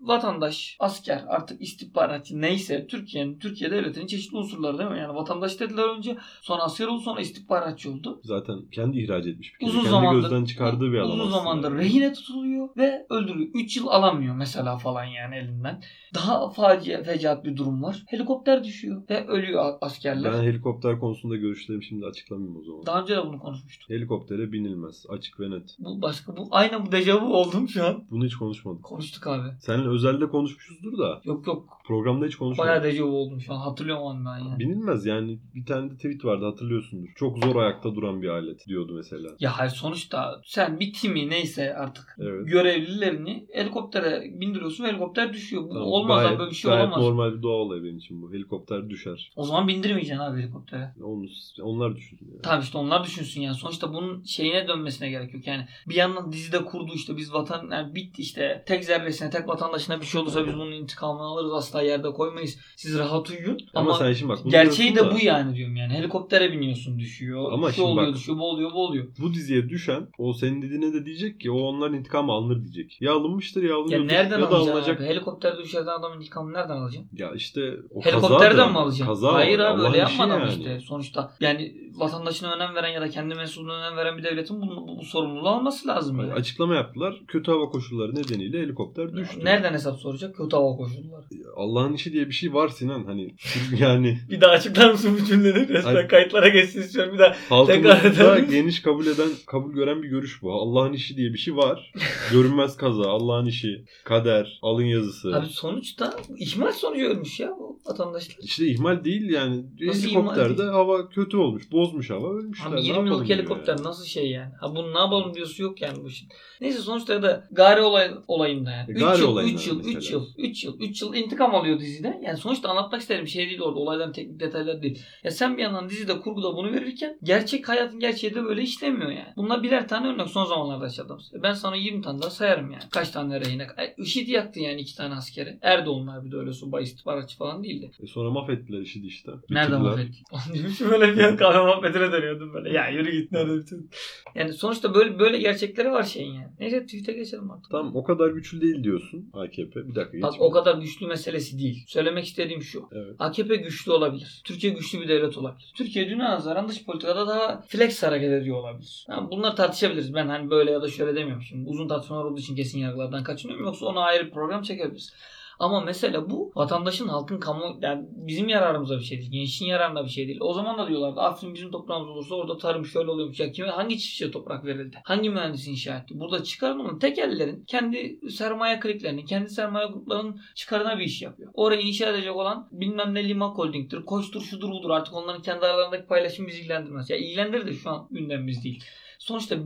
[0.00, 4.98] vatandaş, asker artık istihbaratçı neyse Türkiye'nin, Türkiye devletinin çeşitli unsurları değil mi?
[4.98, 8.20] Yani vatandaş dediler önce sonra asker oldu sonra istihbaratçı oldu.
[8.24, 9.70] Zaten kendi ihraç etmiş bir kere.
[9.70, 13.50] Uzun kendi zamandır gözden çıkardığı bir adam Uzun zamandır rehine tutuluyor ve öldürülüyor.
[13.54, 15.82] 3 yıl alamıyor mesela falan yani elinden.
[16.14, 18.02] Daha facia, fecaat bir durum var.
[18.06, 20.32] Helikopter düşüyor ve ölüyor askerler.
[20.32, 22.86] Ben helikopter konusunda görüşlerimi şimdi açıklamayayım o zaman.
[22.86, 23.90] Daha önce de bunu konuşmuştuk.
[23.90, 25.06] Helikoptere binilmez.
[25.08, 25.76] Açık ve net.
[25.78, 28.04] Bu başka bu aynı bu dejavu oldum şu an.
[28.10, 28.82] Bunu hiç konuşmadık.
[28.82, 29.48] Konuştuk abi.
[29.72, 31.78] Seninle özelde konuşmuşuzdur da Yok yok.
[31.86, 32.68] programda hiç konuşmadık.
[32.70, 33.58] Bayağı dejavu oldum şu an.
[33.58, 34.58] Hatırlıyorum onu ben yani.
[34.58, 37.08] Binilmez yani bir tane de tweet vardı hatırlıyorsundur.
[37.16, 39.28] Çok zor ayakta duran bir alet diyordu mesela.
[39.40, 42.48] Ya hayır sonuçta sen bir timi neyse artık Evet.
[42.48, 45.62] görevlilerini helikoptere bindiriyorsun ve helikopter düşüyor.
[45.62, 47.02] Bu Tamam, olmaz gayet, abi böyle bir şey gayet olamaz.
[47.06, 48.32] normal bir doğa olayı benim için bu.
[48.32, 49.32] Helikopter düşer.
[49.36, 50.94] O zaman bindirmeyeceksin abi helikoptere.
[51.02, 51.26] Onu,
[51.62, 52.28] onlar düşünsün.
[52.30, 52.42] Yani.
[52.42, 53.54] Tabii işte onlar düşünsün yani.
[53.54, 55.46] Sonuçta bunun şeyine dönmesine gerek yok.
[55.46, 60.00] Yani bir yandan dizide kurdu işte biz vatan yani bitti işte tek zerresine tek vatandaşına
[60.00, 62.58] bir şey olursa biz bunun intikamını alırız asla yerde koymayız.
[62.76, 63.58] Siz rahat uyuyun.
[63.74, 65.92] Ama, Ama, sen şimdi bak gerçeği de diyorsun bu yani diyorum yani.
[65.92, 67.52] Helikoptere biniyorsun düşüyor.
[67.52, 69.06] Ama şu oluyor bak- düşüyor bu oluyor bu oluyor.
[69.18, 72.98] Bu diziye düşen o senin dediğine de diyecek ki o onların intikamı alınır diyecek.
[73.00, 75.00] Ya alınmıştır ya Ya alınıyordur nereden ya da alınacak.
[75.00, 75.06] abi?
[75.06, 77.10] Helikopterde düşerden adamın intikamını nereden alacaksın?
[77.12, 77.60] Ya işte
[77.94, 79.06] o Helikopterden mi alacaksın?
[79.06, 80.50] Kaza Hayır abi Allah'ın öyle yapmadan yani.
[80.52, 80.80] işte.
[80.80, 84.98] Sonuçta yani vatandaşına önem veren ya da kendi mensubuna önem veren bir devletin bu, bu,
[84.98, 86.20] bu sorumluluğu alması lazım.
[86.20, 86.32] Yani.
[86.32, 87.22] Açıklama yaptılar.
[87.28, 89.41] Kötü hava koşulları nedeniyle helikopter düştü.
[89.44, 90.36] Nereden hesap soracak?
[90.36, 91.24] Kötü hava koşulları.
[91.56, 93.04] Allah'ın işi diye bir şey var Sinan.
[93.04, 93.34] Hani
[93.78, 95.68] yani Bir daha açıklar mısın bu cümleleri?
[95.68, 96.08] Resmen Hayır.
[96.08, 97.14] kayıtlara geçsin istiyorum.
[97.14, 100.52] Bir daha halkımızda geniş kabul eden, kabul gören bir görüş bu.
[100.52, 101.92] Allah'ın işi diye bir şey var.
[102.32, 105.36] Görünmez kaza, Allah'ın işi, kader, alın yazısı.
[105.36, 107.50] Abi sonuçta ihmal sonucu ölmüş ya
[107.86, 108.36] vatandaşlar.
[108.44, 109.64] İşte ihmal değil yani.
[109.80, 110.68] Nasıl Helikopterde değil?
[110.70, 111.72] hava kötü olmuş.
[111.72, 112.66] Bozmuş hava ölmüşler.
[112.66, 113.86] Abi Ne 20 yapalım yıllık helikopter yani.
[113.86, 114.52] nasıl şey yani?
[114.60, 116.28] Ha bunu ne yapalım diyorsu yok yani bu işin.
[116.60, 118.90] Neyse sonuçta da Gari olay, olayında yani.
[118.90, 120.18] E, 3 Gari yıl, olayında 3 yıl, 3 mesela.
[120.18, 122.20] yıl, 3 yıl, 3 yıl intikam alıyor dizide.
[122.24, 123.78] Yani sonuçta anlatmak istediğim şey değil orada.
[123.78, 125.02] Olayların teknik detayları değil.
[125.24, 129.32] Ya sen bir yandan dizide kurguda bunu verirken gerçek hayatın gerçeği de böyle işlemiyor yani.
[129.36, 131.34] Bunlar birer tane örnek son zamanlarda yaşadığımız.
[131.34, 132.82] E Ben sana 20 tane daha sayarım yani.
[132.90, 133.62] Kaç tane rehine.
[133.62, 135.58] E, IŞİD yaktı yani iki tane askeri.
[135.62, 137.90] Erdoğanlar bir de öyle subay istihbaratçı falan değildi.
[138.02, 139.32] E sonra mahvettiler işi de işte.
[139.50, 139.90] Nerede Bitirdiler.
[139.90, 140.26] mahvettik?
[140.54, 142.72] Demişim böyle bir an kahve muhabbetine dönüyordum böyle.
[142.72, 143.90] Ya yürü git nerede bitirdin?
[144.34, 146.52] Yani sonuçta böyle böyle gerçekleri var şeyin yani.
[146.60, 147.70] Neyse tweet'e geçelim artık.
[147.70, 149.88] Tamam o kadar güçlü değil diyorsun AKP.
[149.88, 150.46] Bir dakika Bak geçme.
[150.46, 151.84] o kadar güçlü meselesi değil.
[151.88, 152.88] Söylemek istediğim şu.
[152.92, 153.14] Evet.
[153.18, 154.40] AKP güçlü olabilir.
[154.44, 155.72] Türkiye güçlü bir devlet olabilir.
[155.76, 159.06] Türkiye dünya nazaran dış politikada daha flex hareket ediyor olabilir.
[159.08, 160.14] Yani bunları tartışabiliriz.
[160.14, 161.68] Ben hani böyle ya da şöyle demiyorum şimdi.
[161.68, 163.66] Uzun tartışmalar olduğu için kesin yargılardan kaçınıyorum.
[163.66, 165.12] Yoksa ona ayrı bir program çekebiliriz.
[165.58, 169.30] Ama mesele bu vatandaşın halkın kamu yani bizim yararımıza bir şey değil.
[169.30, 170.38] Gençliğin yararına bir şey değil.
[170.40, 173.40] O zaman da diyorlardı Afrin bizim toprağımız olursa orada tarım şöyle oluyormuş.
[173.40, 174.98] Ya kime hangi çiftçiye toprak verildi?
[175.04, 176.20] Hangi mühendis inşa etti?
[176.20, 181.50] Burada çıkarın onun tekellerin kendi sermaye kliklerinin, kendi sermaye gruplarının çıkarına bir iş yapıyor.
[181.54, 184.90] Orayı inşa edecek olan bilmem ne Lima Holding'tir, Koç'tur, şudur budur.
[184.90, 187.10] Artık onların kendi aralarındaki paylaşım bizi ilgilendirmez.
[187.10, 188.84] Ya ilgilendirir de şu an gündemimiz değil.
[189.22, 189.56] Sonuçta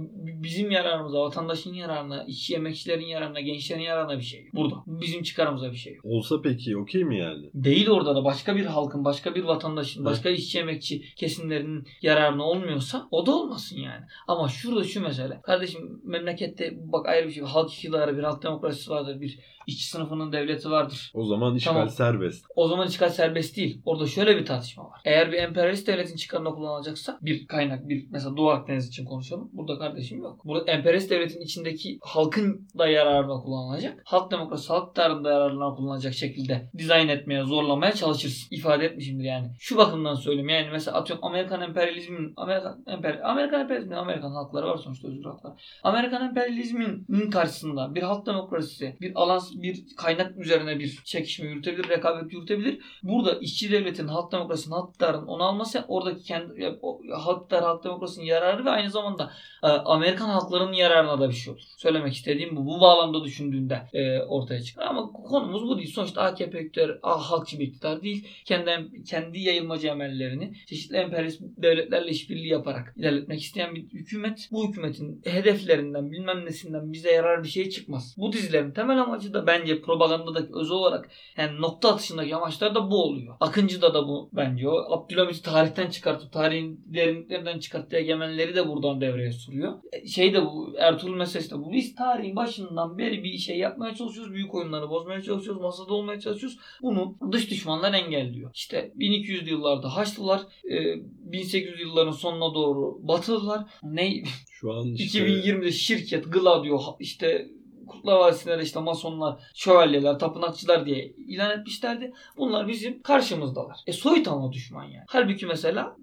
[0.43, 4.55] bizim yararımıza, vatandaşın yararına, işçi emekçilerin yararına, gençlerin yararına bir şey yok.
[4.55, 4.75] Burada.
[4.87, 6.05] Bizim çıkarımıza bir şey yok.
[6.05, 7.51] Olsa peki okey mi yani?
[7.55, 10.11] Değil orada da başka bir halkın, başka bir vatandaşın, Evet.
[10.11, 14.05] başka işçi emekçi kesimlerinin yararına olmuyorsa o da olmasın yani.
[14.29, 15.41] Ama şurada şu mesele.
[15.43, 17.43] Kardeşim memlekette bak ayrı bir şey.
[17.43, 19.21] Halk iktidarı bir halk demokrasisi vardır.
[19.21, 21.11] Bir işçi sınıfının devleti vardır.
[21.15, 21.89] O zaman işgal Tamam.
[21.89, 22.47] serbest.
[22.57, 23.83] O zaman çıkar serbest değil.
[23.85, 25.01] Orada şöyle bir tartışma var.
[25.05, 29.51] Eğer bir emperyalist devletin çıkarına kullanılacaksa bir kaynak bir mesela Doğu Akdeniz için konuşalım.
[29.53, 30.45] Burada kardeşim yok.
[30.45, 34.03] Burada emperyalist devletin içindeki halkın da yararına kullanılacak.
[34.05, 38.49] Halk demokrasi, halk da yararına kullanılacak şekilde dizayn etmeye, zorlamaya çalışırsın.
[38.51, 39.51] İfade etmişimdir yani.
[39.59, 40.49] Şu bakımdan söyleyeyim.
[40.49, 45.53] Yani mesela atıyorum Amerikan emperyalizmin Amerikan emper Amerikan emperyalizmin Amerikan halkları var sonuçta özgür halklar.
[45.83, 52.33] Amerikan emperyalizminin karşısında bir halk demokrasisi, bir alan, bir kaynak üzerine bir çekişme yürütebilir, rekabet
[52.33, 52.79] yürütebilir.
[53.03, 56.79] Burada işçi devletin, halk demokrasinin, halk iktidarın onu alması oradaki kendi
[57.13, 61.53] halk iktidarı, halk demokrasinin yararı ve aynı zamanda e, Amerikan halklarının yararına da bir şey
[61.53, 61.63] olur.
[61.77, 62.67] Söylemek istediğim bu.
[62.67, 64.87] Bu bağlamda düşündüğünde e, ortaya çıkar.
[64.87, 65.93] Ama konumuz bu değil.
[65.93, 68.29] Sonuçta AKP iktidarı ah, halkçı bir iktidar değil.
[68.45, 74.49] Kendi, kendi yayılmacı emellerini çeşitli emperyalist devletlerle işbirliği yaparak ilerletmek isteyen bir hükümet.
[74.53, 78.15] Bu hükümetin hedeflerinden bilmem nesinden bize yarar bir şey çıkmaz.
[78.19, 83.03] Bu dizilerin temel amacı da bence propagandadaki öz olarak yani nokta atışındaki amaçlar da bu
[83.03, 83.37] oluyor.
[83.41, 84.93] Akıncı'da da bu bence o.
[84.93, 89.73] Abdülhamit tarihten çıkartıp tarihin derinliklerinden çıkarttığı egemenleri de buradan devreye sürüyor.
[89.93, 91.73] E, Şey de bu Ertuğrul meselesi de bu.
[91.73, 94.35] Biz tarihin başından beri bir şey yapmaya çalışıyoruz.
[94.35, 95.63] Büyük oyunları bozmaya çalışıyoruz.
[95.63, 96.59] Masada olmaya çalışıyoruz.
[96.83, 98.51] Bunu dış düşmanlar engelliyor.
[98.55, 100.95] İşte 1200'lü yıllarda Haçlılar, e,
[101.33, 103.65] 1800 yılların sonuna doğru Batılılar.
[103.83, 107.49] Ne Şu an işte 2020'de şirket, Gladio, işte
[107.87, 112.13] Kurtlar Vadisi'nde de işte masonlar, şövalyeler, tapınakçılar diye ilan etmişlerdi.
[112.37, 113.77] Bunlar bizim karşımızdalar.
[113.87, 115.05] E soyut ama düşman yani.
[115.09, 115.97] Halbuki mesela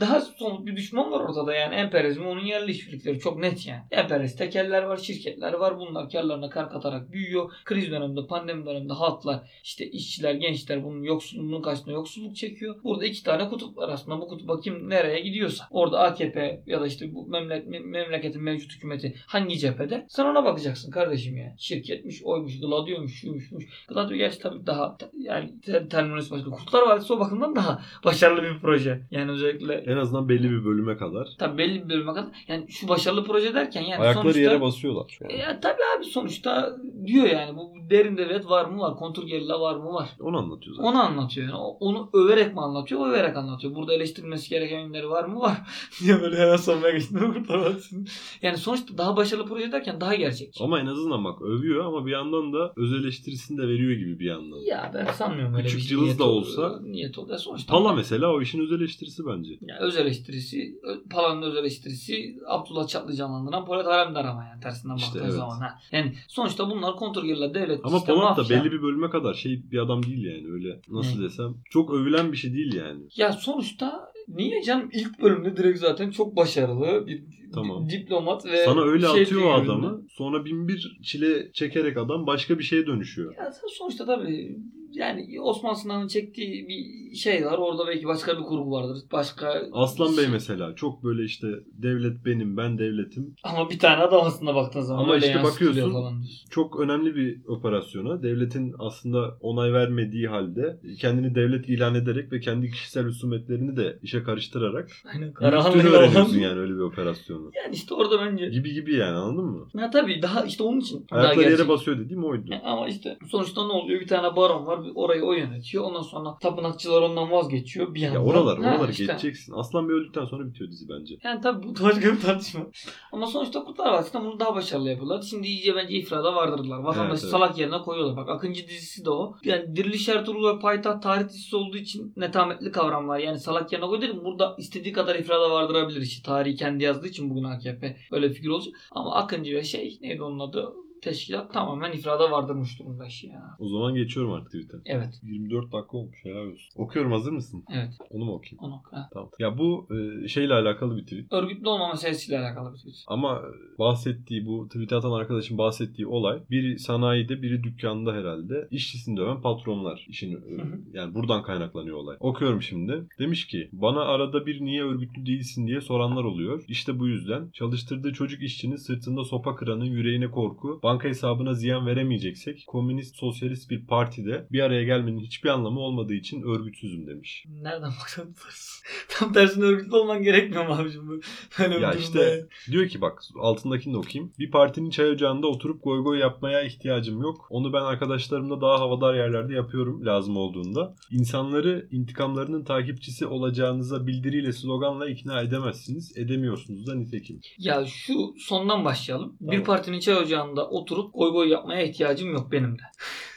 [0.00, 1.74] daha somut bir düşman var ortada yani.
[1.74, 3.82] Emperyalizm onun yerli işbirlikleri çok net yani.
[3.90, 5.78] Emperyalist tekeller var, şirketler var.
[5.78, 7.52] Bunlar karlarına kar katarak büyüyor.
[7.64, 12.76] Kriz döneminde, pandemi döneminde halklar, işte işçiler, gençler bunun yoksulluğunun karşısında yoksulluk çekiyor.
[12.84, 14.20] Burada iki tane kutup var aslında.
[14.20, 15.64] Bu kutup kim nereye gidiyorsa.
[15.70, 20.06] Orada AKP ya da işte bu memleket, memleketin mevcut hükümeti hangi cephede?
[20.08, 21.54] Sen ona bakacaksın kardeşim yani.
[21.58, 23.64] Şirketmiş, oymuş, Gladio'muş, şuymuş, şuymuş.
[23.88, 26.50] Gladio gerçi tabii daha yani ter- terminolojisi başka.
[26.50, 29.00] Kurtlar Vadisi o bakımdan daha başarılı bir proje.
[29.10, 32.88] Yani özellikle en azından belli bir bölüme kadar tabii belli bir bölüme kadar yani şu
[32.88, 35.30] başarılı proje derken yani ayakları sonuçta yere basıyorlar an.
[35.30, 39.76] e, ya tabii Abi sonuçta diyor yani bu derin devlet var mı var, kontrgerilla var
[39.76, 40.08] mı var.
[40.20, 40.88] Onu anlatıyor zaten.
[40.90, 41.58] Onu anlatıyor yani.
[41.80, 43.08] Onu överek mi anlatıyor?
[43.08, 43.74] Överek anlatıyor.
[43.74, 45.40] Burada eleştirilmesi gereken yönleri var mı?
[45.40, 45.56] Var.
[46.04, 47.32] diye böyle hemen savunmaya geçtim.
[47.34, 48.08] kurtaramazsın.
[48.42, 50.64] yani sonuçta daha başarılı proje derken daha gerçekçi.
[50.64, 54.24] Ama en azından bak övüyor ama bir yandan da öz eleştirisini de veriyor gibi bir
[54.26, 54.58] yandan.
[54.58, 57.38] Ya ben sanmıyorum öyle Küçük bir niyet da ol- olsa- niyet oluyor.
[57.38, 59.52] Sonuçta Pala mesela o işin öz eleştirisi bence.
[59.60, 65.08] Ya öz eleştirisi, Pala'nın öz eleştirisi Abdullah Çatlı canlandıran Polat Alemdar ama yani tersinden İşte
[65.08, 65.34] baktığın evet.
[65.34, 65.60] zaman.
[65.60, 65.78] Ha.
[65.92, 69.78] Yani sonuçta bunlar kontrgerilla devlet Ama işte Polat da belli bir bölüme kadar şey bir
[69.78, 71.24] adam değil yani öyle nasıl Ne?
[71.24, 71.54] desem.
[71.70, 73.02] Çok övülen bir şey değil yani.
[73.16, 77.88] Ya sonuçta niye canım ilk bölümde direkt zaten çok başarılı bir Tamam.
[77.88, 80.02] di- diplomat ve Sana öyle şey atıyor o adamı.
[80.10, 83.34] Sonra bin bir çile çekerek adam başka bir şeye dönüşüyor.
[83.36, 84.56] Ya sonuçta tabii
[84.92, 87.58] yani Osman Sınav'ın çektiği bir şey var.
[87.58, 88.98] Orada belki başka bir kurgu vardır.
[89.12, 93.34] Başka Aslan Bey mesela çok böyle işte devlet benim ben devletim.
[93.42, 96.22] Ama bir tane adam aslında baktığın zaman Ama işte bakıyorsun, falan.
[96.50, 102.70] Çok önemli bir operasyona devletin aslında onay vermediği halde kendini devlet ilan ederek ve kendi
[102.70, 105.32] kişisel husumetlerini de işe karıştırarak Aynen.
[105.42, 107.50] öğreniyorsun yani öyle bir operasyonu.
[107.64, 109.68] Yani işte orada bence Gibi gibi yani anladın mı?
[109.74, 112.52] Ya tabii daha işte onun için daha Ayakları yere basıyor dediğim oydu.
[112.52, 114.00] Ya Ama işte sonuçta ne oluyor?
[114.00, 114.77] Bir tane baron var.
[114.94, 115.84] Orayı o yönetiyor.
[115.84, 117.94] Ondan sonra tapınakçılar ondan vazgeçiyor.
[117.94, 118.26] Bir Ya yandan.
[118.26, 119.04] oralar Ha, oraları işte.
[119.04, 119.52] geçeceksin.
[119.56, 121.14] Aslan Bey öldükten sonra bitiyor dizi bence.
[121.24, 122.66] Yani tabii bu başka bir tartışma.
[123.12, 125.22] Ama sonuçta Kurtlar Vadisi'nde bunu daha başarılı yapıyorlar.
[125.22, 126.78] Şimdi iyice bence ifrada vardırdılar.
[126.78, 127.30] Vatandaşı Evet, evet.
[127.30, 128.16] salak yerine koyuyorlar.
[128.16, 129.34] Bak Akıncı dizisi de o.
[129.44, 133.18] Yani Diriliş Ertuğrul ve Payitaht tarih dizisi olduğu için netametli kavramlar.
[133.18, 134.20] Yani salak yerine koy dedim.
[134.24, 136.00] Burada istediği kadar ifrada vardırabilir.
[136.00, 138.74] İşte tarihi kendi yazdığı için bugün AKP öyle bir figür olacak.
[138.90, 140.72] Ama Akıncı ve şey neydi onun adı?
[141.02, 143.56] Teşkilat tamamen ifrada vardırmış durumda işi ya.
[143.58, 144.76] O zaman geçiyorum artık tweet'e.
[144.84, 145.20] Evet.
[145.22, 146.82] 24 dakika olmuş helal olsun.
[146.82, 147.64] Okuyorum hazır mısın?
[147.72, 147.94] Evet.
[148.10, 148.58] Onu mu okuyayım?
[148.58, 148.82] Onu.
[148.90, 149.08] ha.
[149.12, 149.30] Tamam.
[149.38, 151.32] Ya bu e, şeyle alakalı bir tweet.
[151.32, 152.94] Örgütlü olma meselesiyle alakalı bir tweet.
[153.06, 153.42] Ama
[153.78, 160.06] bahsettiği bu tweet atan arkadaşın bahsettiği olay biri sanayide biri dükkanda herhalde işçisini döven patronlar
[160.08, 160.80] işin hı.
[160.92, 162.16] yani buradan kaynaklanıyor olay.
[162.20, 163.06] Okuyorum şimdi.
[163.18, 166.64] Demiş ki bana arada bir niye örgütlü değilsin diye soranlar oluyor.
[166.68, 172.64] İşte bu yüzden çalıştırdığı çocuk işçinin sırtında sopa kıranın yüreğine korku, banka hesabına ziyan veremeyeceksek
[172.66, 177.44] komünist sosyalist bir partide bir araya gelmenin hiçbir anlamı olmadığı için örgütsüzüm demiş.
[177.62, 178.34] Nereden baksan.
[179.08, 181.08] Tam tersine örgütlü olman gerekmiyor mu abicim?
[181.08, 181.20] bu?
[181.58, 182.46] Böyle bir Ya durumda işte.
[182.70, 184.32] Diyor ki bak altındakini de okuyayım.
[184.38, 187.46] Bir partinin çay ocağında oturup goy goy yapmaya ihtiyacım yok.
[187.50, 190.94] Onu ben arkadaşlarımla daha havadar yerlerde yapıyorum lazım olduğunda.
[191.10, 196.16] İnsanları intikamlarının takipçisi olacağınıza bildiriyle sloganla ikna edemezsiniz.
[196.16, 197.40] Edemiyorsunuz da nitekim.
[197.58, 199.36] Ya şu sondan başlayalım.
[199.40, 199.64] Bir Tamam.
[199.64, 202.82] partinin çay ocağında oturup goy goy yapmaya ihtiyacım yok benim de.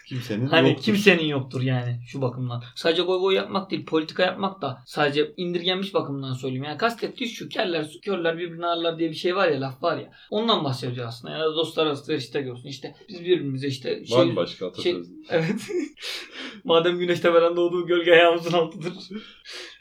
[0.07, 0.83] Kimsenin Hani yoktur.
[0.83, 2.63] kimsenin yoktur yani şu bakımdan.
[2.75, 6.63] Sadece goy goy yapmak değil, politika yapmak da sadece indirgenmiş bakımdan söyleyeyim.
[6.63, 9.97] Yani kastettiği şu keller, su körler birbirini ağırlar diye bir şey var ya, laf var
[9.97, 10.11] ya.
[10.29, 11.33] Ondan bahsediyor aslında.
[11.33, 12.69] Yani dostlar arası işte görsün.
[12.69, 15.11] İşte biz birbirimize işte Var mı başka şey, atasözü?
[15.29, 15.61] evet.
[16.63, 18.93] Madem güneş tepeden doğduğu gölge ayağımızın altıdır.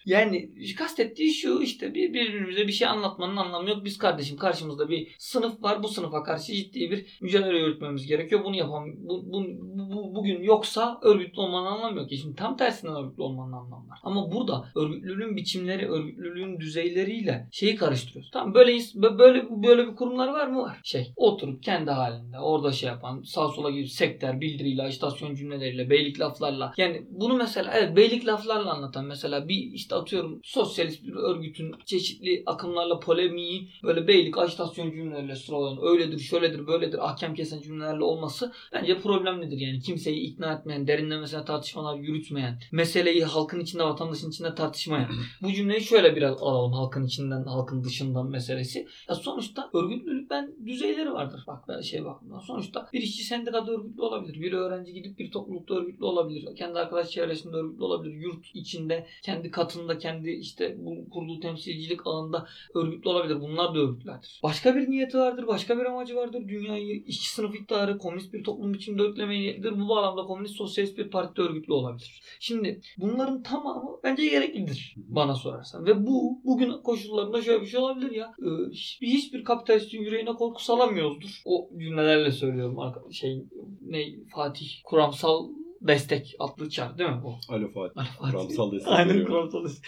[0.07, 3.85] Yani kastettiği şu işte bir, birbirimize bir şey anlatmanın anlamı yok.
[3.85, 5.83] Biz kardeşim karşımızda bir sınıf var.
[5.83, 8.45] Bu sınıfa karşı ciddi bir mücadele yürütmemiz gerekiyor.
[8.45, 12.09] Bunu yapan bu, bu, bu- bugün yoksa örgütlü olmanın anlamı yok.
[12.21, 13.99] Şimdi tam tersine örgütlü olmanın anlamı var.
[14.03, 18.31] Ama burada örgütlülüğün biçimleri, örgütlülüğün düzeyleriyle şeyi karıştırıyoruz.
[18.31, 18.79] Tamam böyle
[19.19, 20.61] böyle böyle bir kurumlar var mı?
[20.63, 20.81] Var.
[20.85, 26.21] Şey oturup kendi halinde orada şey yapan sağ sola gibi sekter bildiriyle, ajitasyon cümleleriyle, beylik
[26.21, 26.73] laflarla.
[26.77, 32.43] Yani bunu mesela evet beylik laflarla anlatan mesela bir işte atıyorum sosyalist bir örgütün çeşitli
[32.47, 38.99] akımlarla polemiği böyle beylik ajitasyon cümleleriyle sıralayan öyledir, şöyledir, böyledir ahkam kesen cümlelerle olması bence
[38.99, 39.81] problemlidir yani.
[39.81, 45.11] Kimseyi ikna etmeyen, derinlemesine tartışmalar yürütmeyen, meseleyi halkın içinde, vatandaşın içinde tartışmayan.
[45.43, 48.89] Bu cümleyi şöyle biraz alalım halkın içinden, halkın dışından meselesi.
[49.09, 51.45] Ya sonuçta örgütlülük ben düzeyleri vardır.
[51.47, 52.39] Bak ben şey bakımdan.
[52.39, 54.41] Sonuçta bir işçi sendikada örgütlü olabilir.
[54.41, 56.57] Bir öğrenci gidip bir toplulukta örgütlü olabilir.
[56.57, 58.15] Kendi arkadaş çevresinde örgütlü olabilir.
[58.15, 63.41] Yurt içinde, kendi katında, kendi işte bu kurduğu temsilcilik alanında örgütlü olabilir.
[63.41, 64.41] Bunlar da örgütlerdir.
[64.43, 65.47] Başka bir niyeti vardır.
[65.47, 66.49] Başka bir amacı vardır.
[66.49, 69.63] Dünyayı işçi sınıf iktidarı komünist bir toplum biçimde örgütlemeye.
[69.63, 72.23] Bu bağlamda komünist sosyalist bir partide örgütlü olabilir.
[72.41, 75.87] Şimdi bunların tamamı bence gereklidir bana sorarsan.
[75.87, 78.35] Ve bu bugün koşullarında şöyle bir şey olabilir ya.
[78.43, 81.43] Ee, hiçbir, hiçbir kapitalistin yüreğine korku salamıyoruzdur.
[81.45, 82.77] O cümlelerle söylüyorum
[83.11, 83.45] şey
[83.81, 85.49] ne Fatih kuramsal
[85.81, 87.35] destek atlı çağrı değil mi bu?
[87.49, 88.01] Alo Fatih.
[88.01, 88.31] Alo Fatih.
[88.33, 89.85] Kuramsal destek Aynen kuramsal destek.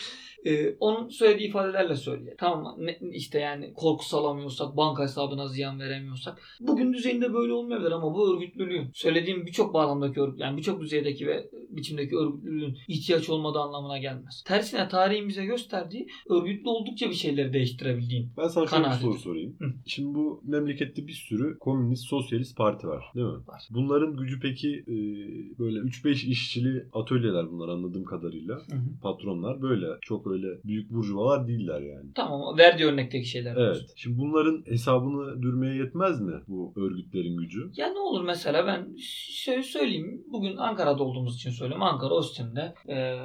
[0.47, 2.37] Ee, onun söylediği ifadelerle söylüyor.
[2.39, 2.79] Tamam
[3.13, 6.43] işte yani korku salamıyorsak, banka hesabına ziyan veremiyorsak.
[6.61, 11.51] Bugün düzeyinde böyle olmayabilir ama bu örgütlülüğün söylediğim birçok bağlamdaki örgüt, yani birçok düzeydeki ve
[11.71, 14.43] biçimdeki örgütlülüğün ihtiyaç olmadığı anlamına gelmez.
[14.47, 18.31] Tersine tarihin bize gösterdiği örgütlü oldukça bir şeyleri değiştirebildiğin.
[18.37, 19.57] Ben sana şöyle bir soru sorayım.
[19.59, 19.65] Hı.
[19.87, 23.33] Şimdi bu memlekette bir sürü komünist, sosyalist parti var değil mi?
[23.33, 23.69] Var.
[23.71, 24.95] Bunların gücü peki e,
[25.59, 28.55] böyle 3-5 işçili atölyeler bunlar anladığım kadarıyla.
[28.55, 29.01] Hı hı.
[29.03, 32.11] Patronlar böyle çok öyle büyük burjuvalar değiller yani.
[32.15, 33.57] Tamam verdiği örnekteki şeyler.
[33.57, 33.83] Evet.
[33.97, 37.71] Şimdi bunların hesabını dürmeye yetmez mi bu örgütlerin gücü?
[37.77, 38.97] Ya ne olur mesela ben
[39.45, 40.25] şöyle söyleyeyim.
[40.33, 41.83] Bugün Ankara'da olduğumuz için söylüyorum.
[41.83, 43.19] Ankara Ostim'de e,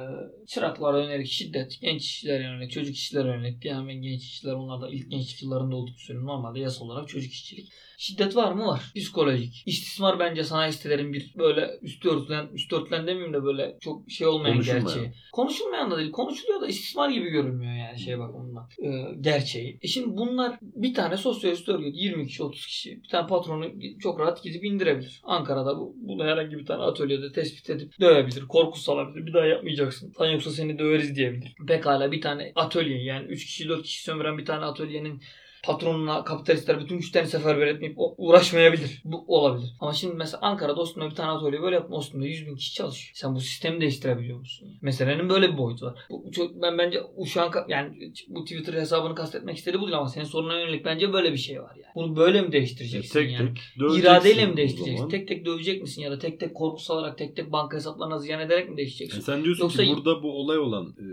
[0.46, 3.64] çıraklara yönelik şiddet, genç işçilere yönelik, çocuk işçilere yönelik.
[3.64, 6.28] Yani ben genç işçiler onlar da ilk genç yıllarında olduk söylüyorum.
[6.28, 7.72] Normalde yasa olarak çocuk işçilik.
[7.98, 8.66] Şiddet var mı?
[8.66, 8.92] Var.
[8.96, 9.62] Psikolojik.
[9.66, 14.26] İstismar bence sanayi sitelerin bir böyle üstü örtülen, üstü örtülen demeyeyim de böyle çok şey
[14.26, 14.86] olmayan Konuşulmayan.
[14.86, 15.12] gerçeği.
[15.32, 16.10] Konuşulmayan da değil.
[16.10, 18.68] Konuşuluyor da istismar gibi görünmüyor yani şey bakımından.
[18.82, 19.78] E, gerçeği.
[19.82, 23.66] E şimdi bunlar bir tane sosyalist örgüt 20 kişi 30 kişi bir tane patronu
[24.02, 25.20] çok rahat gidip indirebilir.
[25.24, 28.46] Ankara'da bu, bunu herhangi bir tane atölyede tespit edip dövebilir.
[28.48, 29.26] Korku salabilir.
[29.26, 30.12] Bir daha yapmayacaksın.
[30.18, 31.54] Sen yoksa seni döveriz diyebilir.
[31.66, 35.22] Pekala bir tane atölye yani 3 kişi 4 kişi sömüren bir tane atölyenin
[35.72, 39.02] patronuna kapitalistler bütün güçlerini seferber etmeyip uğraşmayabilir.
[39.04, 39.72] Bu olabilir.
[39.80, 41.96] Ama şimdi mesela Ankara'da Ostim'de bir tane atölye böyle yapma.
[41.96, 43.12] Ostim'de 100 bin kişi çalışıyor.
[43.14, 44.66] Sen bu sistemi değiştirebiliyor musun?
[44.66, 44.78] Yani?
[44.82, 45.94] Meselenin böyle bir boyutu var.
[46.10, 50.08] Bu, çok, ben bence uşağın ka- yani bu Twitter hesabını kastetmek istedi bu değil ama
[50.08, 51.92] senin soruna yönelik bence böyle bir şey var yani.
[51.94, 53.48] Bunu böyle mi değiştireceksin tek yani?
[53.48, 55.08] tek döveceksin İradeyle mi değiştireceksin?
[55.08, 58.40] Tek tek dövecek misin ya da tek tek korku salarak tek tek banka hesaplarına ziyan
[58.40, 59.20] ederek mi E değiştireceksin?
[59.32, 61.06] sen diyorsun Yoksa- ki burada bu olay olan e,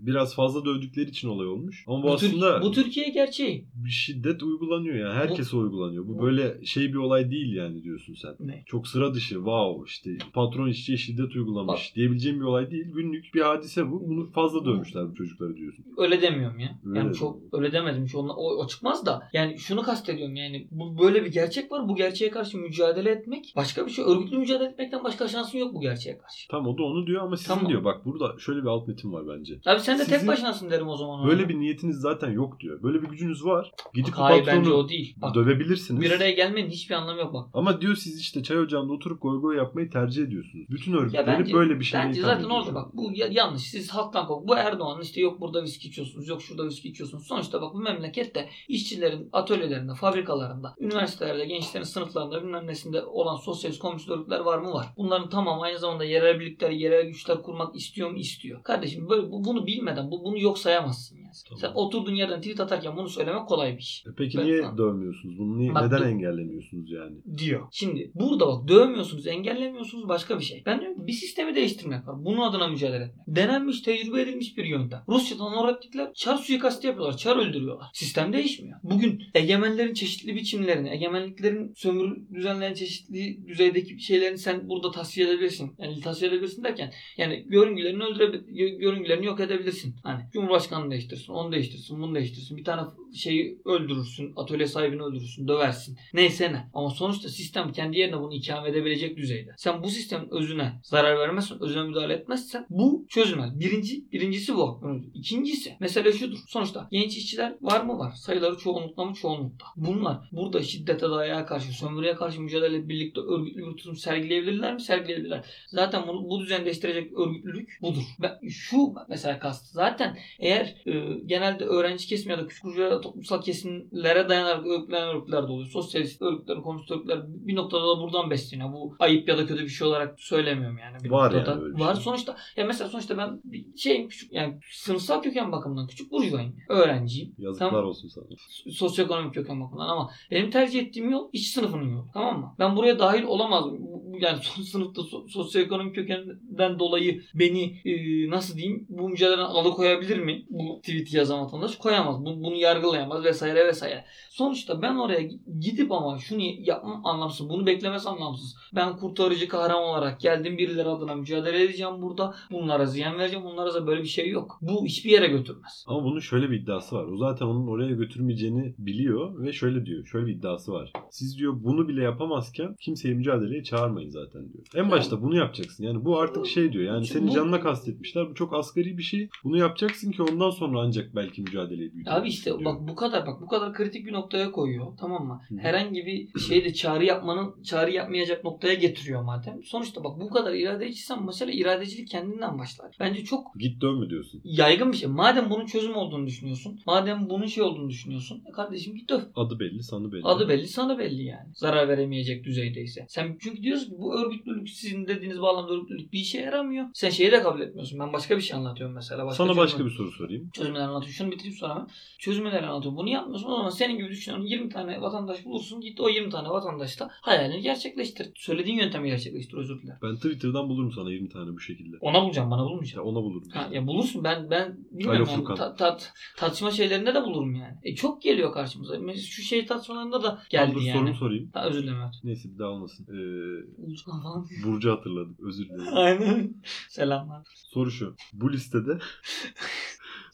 [0.00, 1.84] biraz fazla dövdükleri için olay olmuş.
[1.86, 3.66] Ama bu, Bu, Tür- aslında bu Türkiye gerçeği.
[3.74, 5.14] bir şiddet uygulanıyor yani.
[5.14, 6.04] Herkese uygulanıyor.
[6.08, 8.34] Bu bu- böyle şey bir olay değil yani diyorsun sen.
[8.40, 8.62] Ne?
[8.66, 9.34] Çok sıra dışı.
[9.34, 12.86] Wow işte patron işçiye şiddet uygulamış diyebileceğim bir olay değil.
[12.94, 14.08] Günlük bir hadise bu.
[14.08, 15.84] Bunu fazla dövmüşler bu çocukları diyorsun.
[15.98, 16.78] Öyle demiyorum ya.
[16.86, 17.14] Öyle yani mi?
[17.14, 18.04] çok öyle demedim.
[18.04, 19.22] Hiç onunla- o, o çıkmaz da.
[19.32, 21.88] Yani şunu kastediyorum yani bu böyle bir gerçek var.
[21.88, 24.04] Bu gerçeğe karşı mücadele etmek başka bir şey.
[24.04, 26.48] Örgütlü mücadele etmekten başka şansın yok bu gerçeğe karşı.
[26.48, 27.68] Tam o da onu diyor ama sizin Tamam.
[27.68, 27.84] diyor.
[27.84, 29.54] Bak burada şöyle bir alt metin var bence.
[29.66, 31.20] Abi sen de tek Sizin başınasın derim o zaman.
[31.20, 31.28] ona.
[31.28, 32.82] Böyle bir niyetiniz zaten yok diyor.
[32.82, 33.72] Böyle bir gücünüz var.
[33.94, 35.14] Gidip Bak, hayır bence o değil.
[35.16, 36.00] Bak, dövebilirsiniz.
[36.02, 37.48] bir araya gelmenin hiçbir anlamı yok bak.
[37.54, 40.66] Ama diyor siz işte çay ocağında oturup goy goy yapmayı tercih ediyorsunuz.
[40.70, 43.62] Bütün örgütleri böyle bir şeyle Bence zaten orada bak bu ya- yanlış.
[43.62, 44.48] Siz halktan kork.
[44.48, 47.26] Bu Erdoğan'ın işte yok burada viski içiyorsunuz, yok şurada viski içiyorsunuz.
[47.26, 54.10] Sonuçta bak bu memlekette işçilerin atölyelerinde, fabrikalarında, üniversitelerde, gençlerin sınıflarında bilmem nesinde olan sosyalist komünist
[54.10, 54.72] örgütler var mı?
[54.72, 54.86] Var.
[54.96, 58.18] Bunların tamamı aynı zamanda yerel birlikler, yerel güçler kurmak istiyor mu?
[58.18, 58.62] İstiyor.
[58.62, 61.27] Kardeşim böyle bu, bunu bilmeden bu, bunu yok sayamazsın yani.
[61.48, 61.60] Tamam.
[61.60, 64.04] Sen oturduğun yerden tweet atarken bunu söylemek kolay bir iş.
[64.06, 65.38] E Peki Ben- niye dövmüyorsunuz?
[65.38, 67.16] Bunu niye, Bak neden bu- engellemiyorsunuz yani?
[67.38, 67.66] diyor.
[67.72, 70.62] Şimdi burada bak dövmüyorsunuz, engellemiyorsunuz başka bir şey.
[70.66, 72.24] Ben diyorum bir sistemi değiştirmek var.
[72.24, 73.26] Bunun adına mücadele etmek.
[73.36, 75.02] Denenmiş, tecrübe edilmiş bir yöntem.
[75.08, 77.16] Rusya'dan öğrettikler çar suikastı yapıyorlar.
[77.16, 77.86] Çar öldürüyorlar.
[77.92, 78.78] Sistem değişmiyor.
[78.82, 85.72] Bugün egemenlerin çeşitli biçimlerini, egemenliklerin sömürü düzenleyen çeşitli düzeydeki şeylerini sen burada tasfiye edebilirsin.
[85.78, 88.78] Yani tasfiye edebilirsin derken yani görüngülerini öldürebilirsin.
[88.78, 89.94] Görüngülerini yok edebilirsin.
[90.02, 90.90] Hani Cumhurbaşkanını
[91.28, 92.56] değiştirsin, onu değiştirsin, bunu değiştirsin.
[92.56, 92.82] Bir tane
[93.14, 95.98] şeyi öldürürsün, atölye sahibini öldürürsün, döversin.
[96.14, 96.70] Neyse ne.
[96.74, 99.54] Ama sonuçta sistem kendi yerine bunu ikame edebilecek düzeyde.
[99.56, 103.60] Sen bu sistemin özüne zarar vermezsen, özüne müdahale etmezsen bu çözülmez.
[103.60, 104.80] Birinci, birincisi bu.
[105.14, 106.38] İkincisi mesele şudur.
[106.48, 108.12] Sonuçta genç işçiler var mı var?
[108.12, 109.66] Sayıları çoğunlukla mı çoğunlukta.
[109.76, 114.80] Bunlar burada şiddete dayağa karşı, sömürüye karşı mücadele birlikte örgütlü bir tutum sergileyebilirler mi?
[114.80, 115.44] Sergileyebilirler.
[115.68, 118.02] Zaten bunu bu düzen değiştirecek örgütlülük budur.
[118.22, 119.72] Ben şu mesela kastı.
[119.72, 120.92] Zaten eğer e,
[121.26, 125.68] genelde öğrenci kesimi ya da küçük burjuva toplumsal kesimlere dayanarak örgütlenen örgütler de oluyor.
[125.68, 128.72] Sosyalist örgütler, komünist örgütler bir noktada da buradan besleniyor.
[128.72, 131.04] Bu ayıp ya da kötü bir şey olarak söylemiyorum yani.
[131.04, 131.94] Bir Var noktada yani öyle Var.
[131.94, 132.02] şey.
[132.04, 136.56] Sonuçta ya mesela sonuçta ben bir şeyim küçük yani sınıfsal köken bakımından küçük burjuvayım.
[136.68, 137.34] Öğrenciyim.
[137.38, 137.84] Yazıklar Tamam.
[137.86, 138.24] olsun sana.
[138.72, 142.06] Sosyoekonomik köken bakımından ama benim tercih ettiğim yol iş sınıfının yolu.
[142.14, 142.54] Tamam mı?
[142.58, 143.78] Ben buraya dahil olamazdım.
[143.80, 149.42] Bu- bu- Yani son sınıfta so- sosyoekonomik kökenden dolayı beni e, nasıl diyeyim bu mücadeleden
[149.42, 150.46] alıkoyabilir mi?
[150.50, 152.20] Bu tweet'i yazan vatandaş koyamaz.
[152.20, 154.04] Bu- bunu yargılayamaz vesaire vesaire.
[154.30, 155.28] Sonuçta ben oraya
[155.60, 157.48] gidip ama şunu yapmam anlamsız.
[157.48, 158.56] Bunu beklemesi anlamsız.
[158.74, 162.34] Ben kurtarıcı kahraman olarak geldim birileri adına mücadele edeceğim burada.
[162.50, 163.44] Bunlara ziyan vereceğim.
[163.44, 164.58] Bunlara da böyle bir şey yok.
[164.62, 165.84] Bu hiçbir yere götürmez.
[165.86, 167.04] Ama bunun şöyle bir iddiası var.
[167.04, 170.06] O zaten onun oraya götürmeyeceğini biliyor ve şöyle diyor.
[170.06, 170.92] Şöyle bir iddiası var.
[171.10, 174.64] Siz diyor bunu bile yapamazken kimseyi mücadeleye çağırmayın takılmayın zaten diyor.
[174.84, 175.84] En başta bunu yapacaksın.
[175.84, 176.84] Yani bu artık şey diyor.
[176.84, 178.30] Yani senin canına kastetmişler.
[178.30, 179.28] Bu çok asgari bir şey.
[179.44, 182.64] Bunu yapacaksın ki ondan sonra ancak belki mücadeleyi büyütebilirsin Abi işte diyor.
[182.64, 184.86] bak bu kadar bak bu kadar kritik bir noktaya koyuyor.
[185.00, 185.40] Tamam mı?
[185.48, 185.58] Hı.
[185.58, 189.64] Herhangi bir şeyde çağrı yapmanın çağrı yapmayacak noktaya getiriyor madem.
[189.64, 192.96] Sonuçta bak bu kadar iradeciysen mesela iradecilik kendinden başlar.
[193.00, 194.40] Bence çok Git dön mü diyorsun?
[194.44, 195.08] yaygın bir şey.
[195.08, 196.80] Madem bunun çözüm olduğunu düşünüyorsun.
[196.86, 198.42] Madem bunun şey olduğunu düşünüyorsun.
[198.48, 199.20] E kardeşim git döv.
[199.34, 200.22] Adı belli, sanı belli.
[200.24, 201.48] Adı belli sana belli yani.
[201.54, 203.06] Zarar veremeyecek düzeydeyse.
[203.08, 206.86] Sen çünkü diyorsun ki bu örgütlülük sizin dediğiniz bağlamda örgütlülük bir işe yaramıyor.
[206.94, 207.98] Sen şeyi de kabul etmiyorsun.
[208.00, 209.26] Ben başka bir şey anlatıyorum mesela.
[209.26, 210.50] Başka Sana çözüm- başka bir soru sorayım.
[210.52, 211.14] çözümler anlatıyorum.
[211.14, 211.86] Şunu bitireyim sonra.
[212.18, 212.96] Çözümler anlatıyorum.
[212.98, 213.46] Bunu yapmıyorsun.
[213.50, 214.46] O zaman senin gibi düşünüyorum.
[214.46, 215.80] 20 tane vatandaş bulursun.
[215.80, 218.28] Git o 20 tane vatandaşla hayalini gerçekleştir.
[218.34, 219.98] Söylediğin yöntemi gerçekleştir özür dilerim.
[220.02, 221.96] Ben Twitter'dan bulurum sana 20 tane bu şekilde.
[222.00, 223.06] Ona bulacağım bana Ya bulmayacağım.
[223.06, 223.48] ona bulurum.
[223.52, 227.76] Ha, ya bulursun ben ben bilmiyorum Alo yani, ta- tat- tartışma şeylerinde de bulurum yani.
[227.82, 228.98] E, çok geliyor karşımıza.
[228.98, 230.98] Mesela şu şey tartışmalarında da geldi dur yani.
[230.98, 231.50] sorumu sorayım.
[231.54, 231.98] Ha, özür dilerim.
[232.02, 232.14] evet.
[232.24, 233.06] Neyse bir daha olmasın.
[233.10, 234.46] Ee, Falan.
[234.64, 235.36] Burcu hatırladım.
[235.42, 235.96] Özür dilerim.
[235.96, 236.54] Aynen.
[236.88, 237.46] Selamlar.
[237.54, 238.16] Soru şu.
[238.32, 238.98] Bu listede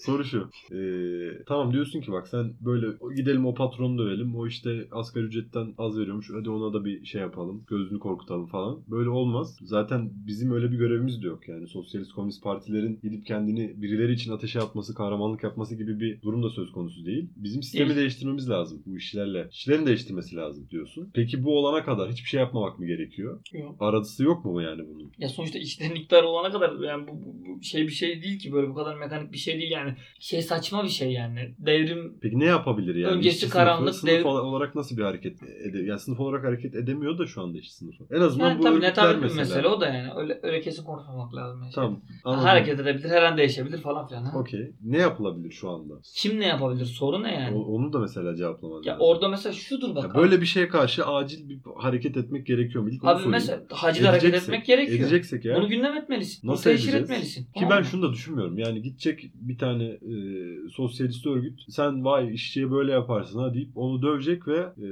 [0.05, 0.51] Soru şu.
[0.73, 2.87] Ee, tamam diyorsun ki bak sen böyle
[3.17, 4.37] gidelim o patronu dövelim.
[4.37, 6.31] O işte asgari ücretten az veriyormuş.
[6.35, 7.65] Hadi ona da bir şey yapalım.
[7.67, 8.81] Gözünü korkutalım falan.
[8.89, 9.59] Böyle olmaz.
[9.63, 11.49] Zaten bizim öyle bir görevimiz de yok.
[11.49, 16.43] Yani sosyalist komünist partilerin gidip kendini birileri için ateşe atması, kahramanlık yapması gibi bir durum
[16.43, 17.29] da söz konusu değil.
[17.37, 17.99] Bizim sistemi Değil.
[17.99, 19.49] değiştirmemiz lazım bu işlerle.
[19.53, 21.11] İşlerin değiştirmesi lazım diyorsun.
[21.15, 23.41] Peki bu olana kadar hiçbir şey yapmamak mı gerekiyor?
[23.53, 23.77] Yok.
[23.81, 25.13] Aradısı yok mu yani bunun?
[25.19, 28.53] Ya sonuçta işlerin iktidarı olana kadar yani bu, bu, bu şey bir şey değil ki
[28.53, 29.94] böyle bu kadar mekanik bir şey değil yani.
[30.19, 31.55] Şey saçma bir şey yani.
[31.59, 33.13] Devrim Peki ne yapabilir yani?
[33.15, 36.75] Öncesi İşçi karanlık, sınıfı, sınıf dev- olarak nasıl bir hareket ede yani sınıf olarak hareket
[36.75, 38.05] edemiyor da şu anda işçi sınıfı.
[38.11, 39.41] En azından yani bu tabii örgütler mesela.
[39.41, 40.09] mesele o da yani.
[40.17, 41.63] Öyle öyle kesin konuşmamak lazım.
[41.63, 41.73] Yani.
[41.75, 42.01] Tamam.
[42.25, 42.45] Anladım.
[42.45, 44.37] Hareket edebilir, her an değişebilir falan filan.
[44.37, 44.73] Okey.
[44.83, 45.95] Ne yapılabilir şu anda?
[46.17, 46.85] Kim ne yapabilir?
[46.85, 47.57] Soru ne yani?
[47.57, 49.07] O- onu da mesela cevaplaman ya lazım.
[49.07, 50.05] orada mesela şudur bak.
[50.05, 52.91] Ya böyle bir şeye karşı acil bir hareket etmek gerekiyor mu?
[52.91, 54.99] İlk abi mesela hacı hareket etmek gerekiyor.
[54.99, 55.57] Edeceksek ya.
[55.57, 56.49] Bunu gündem etmelisin.
[56.49, 57.11] Nasıl teşhir edeceğiz?
[57.11, 57.45] etmelisin.
[57.45, 58.59] Ki ben şunu da düşünmüyorum.
[58.59, 64.03] Yani gidecek bir tane e, sosyalist örgüt sen vay işçiye böyle yaparsın ha deyip onu
[64.03, 64.89] dövecek ve e,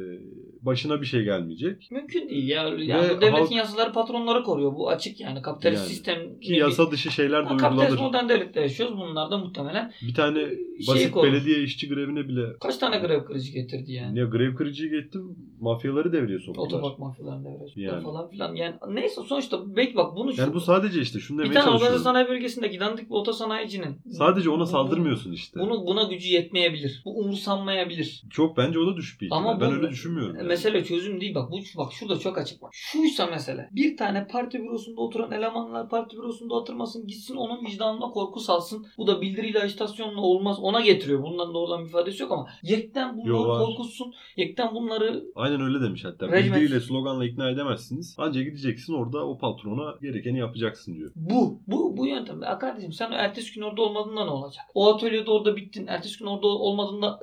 [0.62, 1.88] başına bir şey gelmeyecek.
[1.90, 2.62] Mümkün değil ya.
[2.62, 2.76] Yani
[3.16, 4.72] bu devletin halk- yasaları patronları koruyor.
[4.76, 5.42] Bu açık yani.
[5.42, 5.88] Kapitalist Yani.
[5.88, 8.12] sistem Ki yasa dışı şeyler de Ha, Kapitalist uygulanır.
[8.12, 8.96] modern devlette yaşıyoruz.
[8.96, 11.26] Bunlar da muhtemelen Bir tane şeyi basit korur.
[11.32, 14.18] belediye işçi grevine bile Kaç tane grev kırıcı getirdi yani?
[14.18, 16.66] ya grev kırıcıyı gittim mafyaları devreye soktular.
[16.66, 18.02] Otopark mafyalarını devreye Yani.
[18.04, 18.54] falan filan.
[18.54, 21.64] Yani neyse sonuçta belki bak bunu şu, Yani bu sadece işte şunu bir demeye tane
[21.66, 22.04] organize çalışıyorum.
[22.04, 25.60] sanayi bölgesindeki dandik bir otosanayicinin Sadece ona saldırmıyorsun işte.
[25.60, 27.02] Bunu buna gücü yetmeyebilir.
[27.04, 28.22] Bu umursanmayabilir.
[28.30, 29.42] Çok bence o da düşük bir ihtimal.
[29.42, 30.36] Ama ben bu- öyle düşünmüyorum.
[30.36, 30.48] yani.
[30.48, 31.50] Mesele çözüm değil bak.
[31.50, 32.70] Bu bak şurada çok açık bak.
[32.74, 33.68] Şuysa mesele.
[33.72, 37.06] Bir tane parti bürosunda oturan elemanlar parti bürosunda oturmasın.
[37.06, 38.86] Gitsin onun vicdanına korku salsın.
[38.98, 40.58] Bu da bildiriyle agitasyonla olmaz.
[40.60, 41.22] Ona getiriyor.
[41.22, 43.58] Bundan doğrudan bir ifadesi yok ama yekten bunları Yo, var.
[43.66, 44.14] korkutsun.
[44.36, 46.28] Yekten bunları Aynen öyle demiş hatta.
[46.32, 48.14] Rejim Bildiriyle sloganla ikna edemezsiniz.
[48.18, 51.12] Ancak gideceksin orada o patrona gerekeni yapacaksın diyor.
[51.16, 51.60] bu.
[51.66, 52.42] Bu bu yöntem.
[52.42, 54.61] Ya kardeşim sen ertesi gün orada olmadığında ne olacak?
[54.74, 55.86] O atölyede orada bittin.
[55.86, 57.20] Ertesi gün orada olmadığında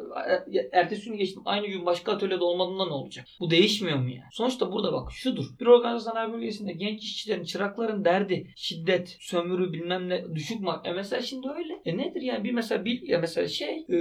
[0.54, 1.42] e- ertesi gün geçtim.
[1.46, 3.26] Aynı gün başka atölyede olmadığında ne olacak?
[3.40, 4.30] Bu değişmiyor mu yani?
[4.32, 5.46] Sonuçta burada bak şudur.
[5.60, 10.88] Bir organize sanayi bölgesinde genç işçilerin, çırakların derdi şiddet, sömürü bilmem ne düşük mak.
[10.88, 11.74] E mesela şimdi öyle.
[11.86, 13.98] E nedir yani bir mesela bir ya mesela şey e,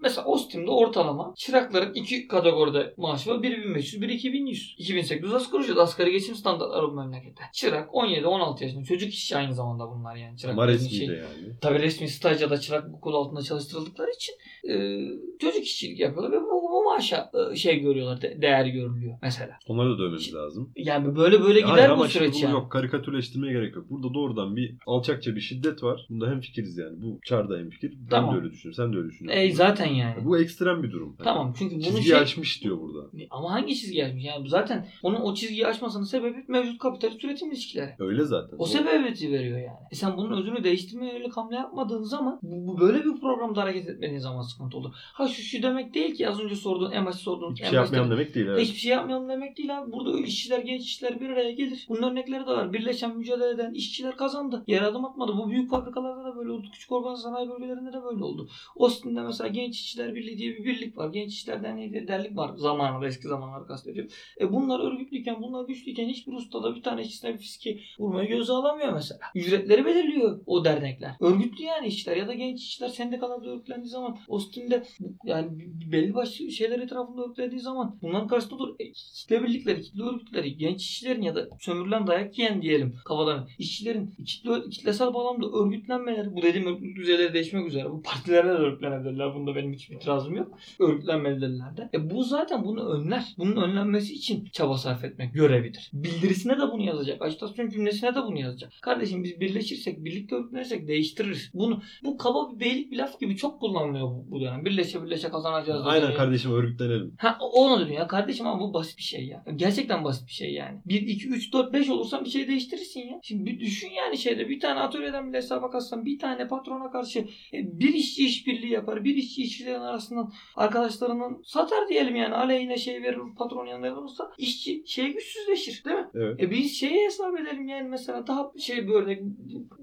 [0.00, 3.42] mesela Ostim'de ortalama çırakların iki kategoride maaşı var.
[3.42, 4.74] Biri 1500, biri 2100.
[4.78, 5.78] 2800 asgari ücret.
[5.78, 7.42] Asgari geçim standartları bu memlekette.
[7.52, 8.84] Çırak 17-16 yaşında.
[8.84, 10.38] Çocuk işçi aynı zamanda bunlar yani.
[10.38, 11.56] Çırak Ama resmi şey- yani.
[11.60, 14.98] Tabii resmi staj ya da çırak kol altında çalıştırıldıkları için e,
[15.38, 19.58] çocuk işçilik yapıyorlar ve bu, bu maaşa e, şey görüyorlar, de- değer görülüyor mesela.
[19.68, 20.72] Onları da dövmemiz lazım.
[20.76, 22.52] Yani böyle böyle gider Hayır bu ama şimdi süreç yani.
[22.52, 23.90] yok karikatürleştirmeye gerek yok.
[23.90, 26.06] Burada doğrudan bir alçakça bir şiddet var.
[26.10, 27.02] Bunda hem fikiriz yani.
[27.02, 27.92] Bu çarda hem fikir.
[28.00, 28.34] Ben Tamam.
[28.34, 28.84] de öyle düşünüyorum.
[28.84, 29.42] Sen de öyle düşünüyorsun.
[29.42, 30.24] E zaten yani.
[30.24, 31.16] Bu ekstrem bir durum.
[31.24, 32.16] Tamam çünkü bunun Çizgi şey...
[32.16, 33.08] aşmış diyor burada.
[33.30, 34.24] Ama hangi çizgi aşmış?
[34.24, 37.90] Yani zaten onun o çizgiyi aşmasının sebebi mevcut kapitalist üretim ilişkileri.
[37.98, 38.56] Öyle zaten.
[38.58, 39.78] O sebebiyeti veriyor yani.
[39.90, 43.88] E sen bunun özünü değiştirmeye yönelik hamle yapmadığın zaman bu, bu böyle bir programda hareket
[43.88, 44.90] etmediğin zaman sıkıntı olur.
[44.94, 48.10] Ha şu şu demek değil ki az önce sorduğun en başta sorduğun Hiçbir şey yapmayalım
[48.10, 48.46] demek değil.
[48.46, 48.60] Evet.
[48.60, 49.92] Hiçbir şey yapmayalım demek değil abi.
[49.92, 51.86] Burada işçiler, genç işçiler bir araya gelir.
[51.88, 52.72] Bunun örnekleri de var.
[52.72, 54.64] Birleşen, mücadele eden işçiler kazandı.
[54.66, 55.36] Yer adım atmadı.
[55.36, 56.66] Bu büyük fabrikalarda da böyle oldu.
[56.72, 58.48] Küçük organize sanayi bölgelerinde de böyle oldu.
[58.76, 61.08] Ostim'de mesela Genç İşçiler Birliği diye bir birlik var.
[61.08, 62.56] Genç İşçiler Derneği diye derlik var.
[62.56, 64.12] Zamanında eski zamanları kastediyorum.
[64.40, 68.92] E bunlar örgütlüyken, bunlar güçlüyken hiçbir ustada bir tane işçisine bir fiski vurmayı göze alamıyor
[68.92, 69.20] mesela.
[69.34, 71.14] Ücretleri belirliyor o dernekler.
[71.20, 74.82] Örgütlü yani işçiler ya da genç işçiler sendikalarda örgütlendiği zaman Ostim'de
[75.24, 75.48] yani
[75.92, 78.74] belli başlı şeyler etrafında örgütlendiği zaman bunların karşısında dur.
[78.78, 84.14] E, kitle birlikleri, kitle örgütleri, genç işçilerin ya da sömürülen dayak yiyen diyelim kafadan işçilerin
[84.26, 86.32] kitle, kitlesel bağlamda örgütlenmeleri.
[86.36, 87.90] Bu dediğim örgütlük düzeyleri değişmek üzere.
[87.90, 89.34] Bu partilerle örgütlenebilirler.
[89.34, 90.58] Bunda benim hiçbir itirazım yok.
[90.80, 91.88] Örgütlenmelidirler de.
[91.94, 93.34] E bu zaten bunu önler.
[93.38, 95.90] Bunun önlenmesi için çaba sarf etmek görevidir.
[95.92, 97.22] Bildirisine de bunu yazacak.
[97.22, 98.72] Ajitasyon cümlesine de bunu yazacak.
[98.82, 101.50] Kardeşim biz birleşirsek, birlikte örgütlenirsek değiştiririz.
[101.54, 104.64] Bunu bu kaba bir beylik bir laf gibi çok kullanılıyor bu, bu dönem.
[104.64, 105.82] Birleşe birleşe kazanacağız.
[105.86, 106.18] Aynen deniyor.
[106.18, 107.14] kardeşim örgütlenelim.
[107.18, 109.44] Ha onu diyor ya kardeşim ama bu basit bir şey ya.
[109.56, 110.78] Gerçekten basit bir şey yani.
[110.86, 113.20] 1, 2, 3, 4, 5 olursan bir şey değiştirirsin ya.
[113.22, 117.18] Şimdi bir düşün yani şeyde bir tane atölyeden bile hesaba katsan bir tane patrona karşı
[117.52, 119.04] e, bir işçi işbirliği yapar.
[119.04, 124.82] Bir işçi işçilerin arasından arkadaşlarının satar diyelim yani aleyhine şey verir patron yanında olursa işçi
[124.86, 126.08] şey güçsüzleşir değil mi?
[126.14, 126.42] Evet.
[126.42, 129.22] E biz şeyi hesap edelim yani mesela daha şey böyle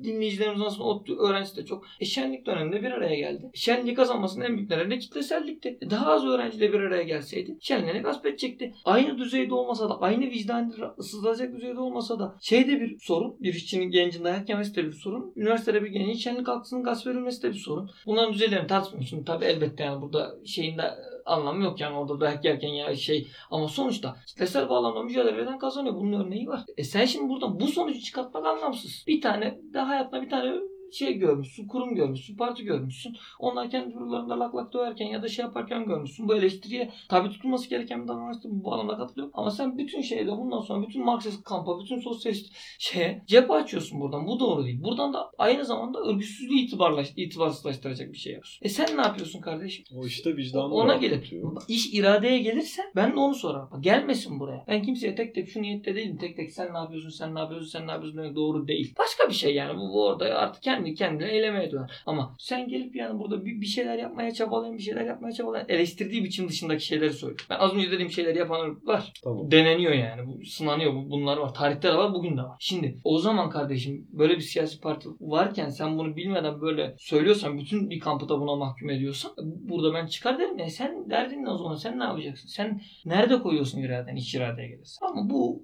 [0.03, 1.85] dinleyicilerimiz aslında o öğrencisi de çok.
[1.99, 3.51] E şenlik döneminde bir araya geldi.
[3.53, 3.99] Şenlik
[4.35, 5.77] kazanmasının en büyük nedeni kitlesellikti.
[5.81, 8.73] E daha az öğrenciyle bir araya gelseydi şenliğini gasp edecekti.
[8.85, 13.35] Aynı düzeyde olmasa da aynı vicdanı sızlayacak düzeyde olmasa da şeyde bir sorun.
[13.39, 15.33] Bir işçinin gencin dayak yemesi de bir sorun.
[15.35, 17.89] Üniversitede bir gencin şenlik hakkının gasp verilmesi de bir sorun.
[18.05, 19.09] Bunların düzeylerini tartışmıyoruz.
[19.09, 20.91] Şimdi tabii elbette yani burada şeyin de
[21.25, 25.95] anlamı yok yani orada dayak yerken ya şey ama sonuçta kitlesel bağlamda mücadele eden kazanıyor.
[25.95, 26.61] Bunun örneği var.
[26.77, 29.03] E sen şimdi buradan bu sonucu çıkartmak anlamsız.
[29.07, 30.55] Bir tane de hayatında bir tane
[30.95, 33.15] şey görmüşsün, kurum görmüşsün, parti görmüşsün.
[33.39, 36.27] Onlar kendi birbirlerinde lak lak döverken ya da şey yaparken görmüşsün.
[36.27, 38.49] Bu eleştiriye tabi tutulması gereken bir davranıştır.
[38.49, 39.31] Bu bağlamda katılıyorum.
[39.33, 44.27] Ama sen bütün şeyde bundan sonra bütün Marksist kampa, bütün sosyalist şeye cephe açıyorsun buradan.
[44.27, 44.83] Bu doğru değil.
[44.83, 48.65] Buradan da aynı zamanda örgütsüzlüğü itibarlaş, itibarsızlaştıracak bir şey yapıyorsun.
[48.65, 49.85] E sen ne yapıyorsun kardeşim?
[49.95, 51.33] O işte vicdanı Ona gelir.
[51.67, 53.81] İş iradeye gelirse ben de onu sorarım.
[53.81, 54.65] Gelmesin buraya.
[54.67, 56.17] Ben kimseye tek tek şu niyette değilim.
[56.17, 58.93] Tek tek sen ne yapıyorsun, sen ne yapıyorsun, sen ne yapıyorsun demek doğru değil.
[58.99, 59.77] Başka bir şey yani.
[59.77, 61.91] Bu, bu orada artık kendi kendine eylemeye döner.
[62.05, 66.23] Ama sen gelip yani burada bir, bir şeyler yapmaya çabalayan, bir şeyler yapmaya çabalayan eleştirdiği
[66.23, 67.45] biçim dışındaki şeyleri söylüyor.
[67.49, 69.13] Ben az önce dediğim şeyleri yapan var.
[69.23, 69.51] Tamam.
[69.51, 70.27] Deneniyor yani.
[70.27, 70.93] Bu sınanıyor.
[70.93, 71.53] Bu, bunlar var.
[71.53, 72.13] Tarihte de var.
[72.13, 72.57] Bugün de var.
[72.59, 77.89] Şimdi o zaman kardeşim böyle bir siyasi parti varken sen bunu bilmeden böyle söylüyorsan bütün
[77.89, 81.57] bir kampı da buna mahkum ediyorsan burada ben çıkar derim ya sen derdin ne o
[81.57, 82.47] zaman sen ne yapacaksın?
[82.47, 85.05] Sen nerede koyuyorsun iraden iç iradeye gelirsin?
[85.05, 85.63] Ama bu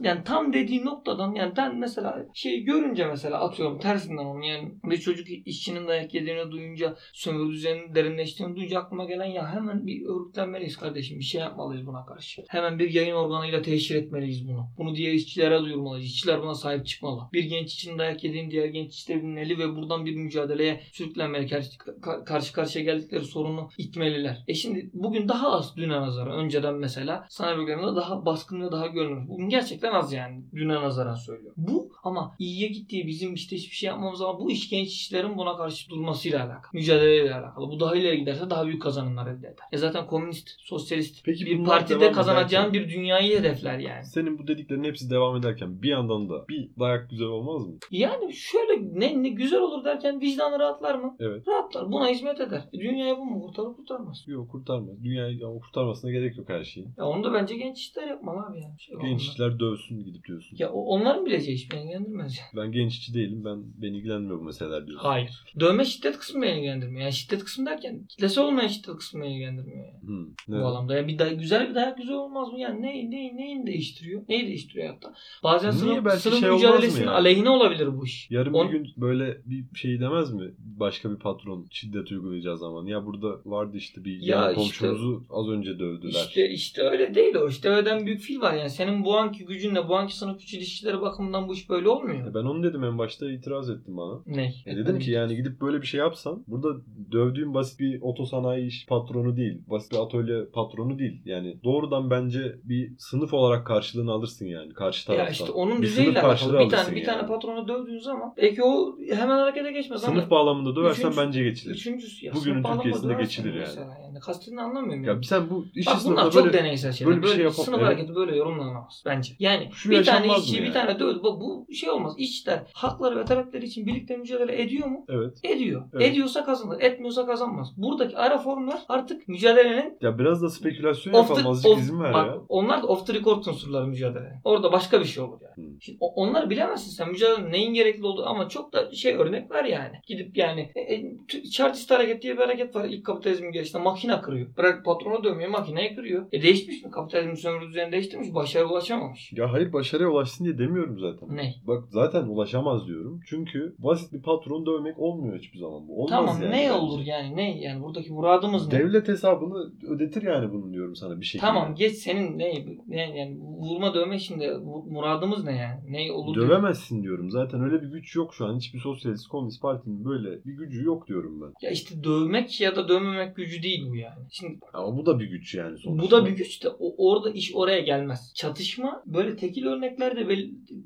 [0.00, 4.98] yani tam dediği noktadan yani ben mesela şey görünce mesela atıyorum tersinden onu yani bir
[4.98, 10.76] çocuk işçinin dayak yediğini duyunca sömürü düzeninin derinleştiğini duyunca aklıma gelen ya hemen bir örgütlenmeliyiz
[10.76, 12.44] kardeşim bir şey yapmalıyız buna karşı.
[12.48, 14.68] Hemen bir yayın organıyla teşhir etmeliyiz bunu.
[14.78, 16.06] Bunu diğer işçilere duyurmalıyız.
[16.06, 17.22] İşçiler buna sahip çıkmalı.
[17.32, 21.48] Bir genç için dayak yediğini diğer genç iç de bilmeli ve buradan bir mücadeleye sürüklenmeli.
[21.48, 24.44] Karşı, ka- karşı karşıya geldikleri sorunu itmeliler.
[24.48, 26.38] E şimdi bugün daha az düne nazaran.
[26.38, 29.28] Önceden mesela sanayi bölgelerinde daha baskın ve daha görünür.
[29.28, 31.54] Bugün gerçekten az yani düne nazaran söylüyorum.
[31.56, 35.56] Bu ama iyiye gittiği bizim işte hiçbir şey yapmamız ama bu iş genç işçilerin buna
[35.56, 36.70] karşı durmasıyla alakalı.
[36.72, 37.68] Mücadeleyle alakalı.
[37.68, 39.66] Bu daha ileri giderse daha büyük kazanımlar elde eder.
[39.72, 44.04] E zaten komünist, sosyalist Peki bir partide kazanacağın ederken- bir dünyayı hedefler yani.
[44.04, 47.74] Senin bu dediklerin hepsi devam ederken bir yandan da bir dayak güzel olmaz mı?
[47.90, 51.16] Yani şöyle ne, ne güzel olur derken vicdanı rahatlar mı?
[51.20, 51.48] Evet.
[51.48, 51.92] Rahatlar.
[51.92, 52.64] Buna hizmet eder.
[52.72, 54.24] E, dünyayı bu mu kurtarır kurtarmaz.
[54.26, 55.04] Yok kurtarmaz.
[55.04, 56.88] Dünyayı ya, kurtarmasına gerek yok her şeyin.
[56.98, 58.80] Ya onu da bence genç işler yapmalı abi yani.
[58.80, 60.56] Şey Genç işçiler dövsün gidip diyorsun.
[60.60, 62.40] Ya onların bileceği iş beni ilgilendirmez.
[62.56, 63.42] Ben genç işçi değilim.
[63.44, 65.08] Ben beni ilgilenmiyor bu meseleler diyorsun.
[65.08, 65.30] Hayır.
[65.60, 67.00] Dövme şiddet kısmı beni ilgilendirmiyor.
[67.00, 70.02] Yani şiddet kısmı derken kitlesi olmayan şiddet kısmı beni ilgilendirmiyor yani.
[70.02, 70.26] Hmm.
[70.48, 70.62] Bu Ne?
[70.62, 70.96] alanda.
[70.96, 72.60] Yani bir day- güzel bir dayak güzel olmaz mı?
[72.60, 74.22] Yani ne, ne, neyin değiştiriyor?
[74.28, 75.14] Neyi değiştiriyor hatta?
[75.42, 75.80] Bazen Niye?
[75.80, 77.14] sınıf, Belki sınıf şey mücadelesinin yani?
[77.16, 78.30] aleyhine olabilir bu iş.
[78.30, 80.50] Yarın On- bir gün böyle bir şey demez mi?
[80.58, 82.86] Başka bir patron şiddet uygulayacağı zaman.
[82.86, 86.24] Ya burada vardı işte bir Ya yan işte- komşumuzu az önce dövdüler.
[86.28, 87.48] İşte işte öyle değil o.
[87.48, 88.70] İşte öden büyük fil var yani.
[88.70, 92.30] Senin bu anki gücünle bu anki sınıf içi ilişkileri bakımından bu iş böyle olmuyor.
[92.30, 94.20] E ben onu dedim en başta itiraz ettim bana.
[94.26, 94.52] Ne?
[94.66, 96.68] E dedim ki yani gidip böyle bir şey yapsan burada
[97.12, 99.58] dövdüğün basit bir otosanayi iş patronu değil.
[99.70, 101.22] Basit bir atölye patronu değil.
[101.24, 105.24] Yani doğrudan bence bir sınıf olarak karşılığını alırsın yani karşı taraftan.
[105.24, 106.58] Ya işte onun bir düzeyiyle alakalı.
[106.58, 107.04] Bir tane bir yani.
[107.06, 111.42] tane patronu dövdüğün zaman belki o hemen harekete geçmez Sınıf ama bağlamında döversen Üçüncü- bence
[111.44, 111.74] geçilir.
[111.74, 112.34] üçüncüsü ya.
[112.34, 113.60] Bugünün Türkiye'sinde geçilir yani.
[113.60, 114.18] mesela yani.
[114.20, 115.24] Kastını anlamıyorum Ya yani.
[115.24, 117.08] sen bu işçi Bak bunlar sınıfında çok böyle deneysel şeyler.
[117.10, 117.88] böyle bir Böyle, şey yapam- sınıf Evet.
[117.88, 119.32] hareketi böyle yorumlanamaz bence.
[119.38, 120.72] Yani Şu bir tane işçi mı bir yani?
[120.72, 121.22] tane dövdü.
[121.22, 122.14] Bak bu şey olmaz.
[122.18, 125.04] İşçiler hakları ve talepleri için birlikte mücadele ediyor mu?
[125.08, 125.38] Evet.
[125.44, 125.82] Ediyor.
[125.94, 126.06] Evet.
[126.06, 126.80] Ediyorsa kazanır.
[126.80, 127.72] Etmiyorsa kazanmaz.
[127.76, 131.46] Buradaki ara formlar artık mücadelenin Ya biraz da spekülasyon yapalım.
[131.46, 132.38] Azıcık off- izin ver bak, ya.
[132.48, 134.40] Onlar da off the record unsurları mücadele.
[134.44, 135.68] Orada başka bir şey olur yani.
[135.68, 135.82] Hmm.
[135.82, 139.96] Şimdi onları bilemezsin sen mücadelenin neyin gerekli olduğu ama çok da şey örnek var yani.
[140.06, 141.16] Gidip yani e, e,
[141.50, 143.82] chartist hareket diye bir hareket var ilk kapitalizmin gelişinde.
[143.82, 144.56] Makine kırıyor.
[144.56, 146.26] Bırak patronu dövmüyor makineyi kırıyor.
[146.32, 146.90] E değişmiş mi?
[146.90, 148.34] Kapitalizmin sömürü düzeni değiştirmiş.
[148.34, 149.32] Başarıya ulaşamamış.
[149.32, 151.36] Ya hayır başarıya ulaşsın diye demiyorum zaten.
[151.36, 151.54] Ne?
[151.66, 153.20] Bak zaten ulaşamaz diyorum.
[153.26, 155.96] Çünkü basit bir patron dövmek olmuyor hiçbir zaman bu.
[155.96, 156.72] Olmaz tamam yani ne bence.
[156.72, 158.78] olur yani ne yani buradaki muradımız ne?
[158.78, 161.40] Devlet hesabını ödetir yani bunun diyorum sana bir şekilde.
[161.46, 164.50] Tamam geç senin ne, ne yani vurma dövme şimdi
[164.90, 165.80] muradımız ne yani?
[165.88, 166.34] Ne olur.
[166.34, 167.30] Dövemezsin diyorum.
[167.30, 168.56] Zaten öyle bir güç yok şu an.
[168.56, 171.52] Hiçbir sosyalist komünist partinin böyle bir gücü yok diyorum ben.
[171.62, 174.20] Ya işte dövmek ya da dövmemek gücü değil bu yani.
[174.30, 176.06] Şimdi Ama bu da bir güç yani sonuçta.
[176.06, 178.32] bu da bir güç de o- orada iş oraya gelmez.
[178.34, 180.28] Çatışma böyle tekil örneklerde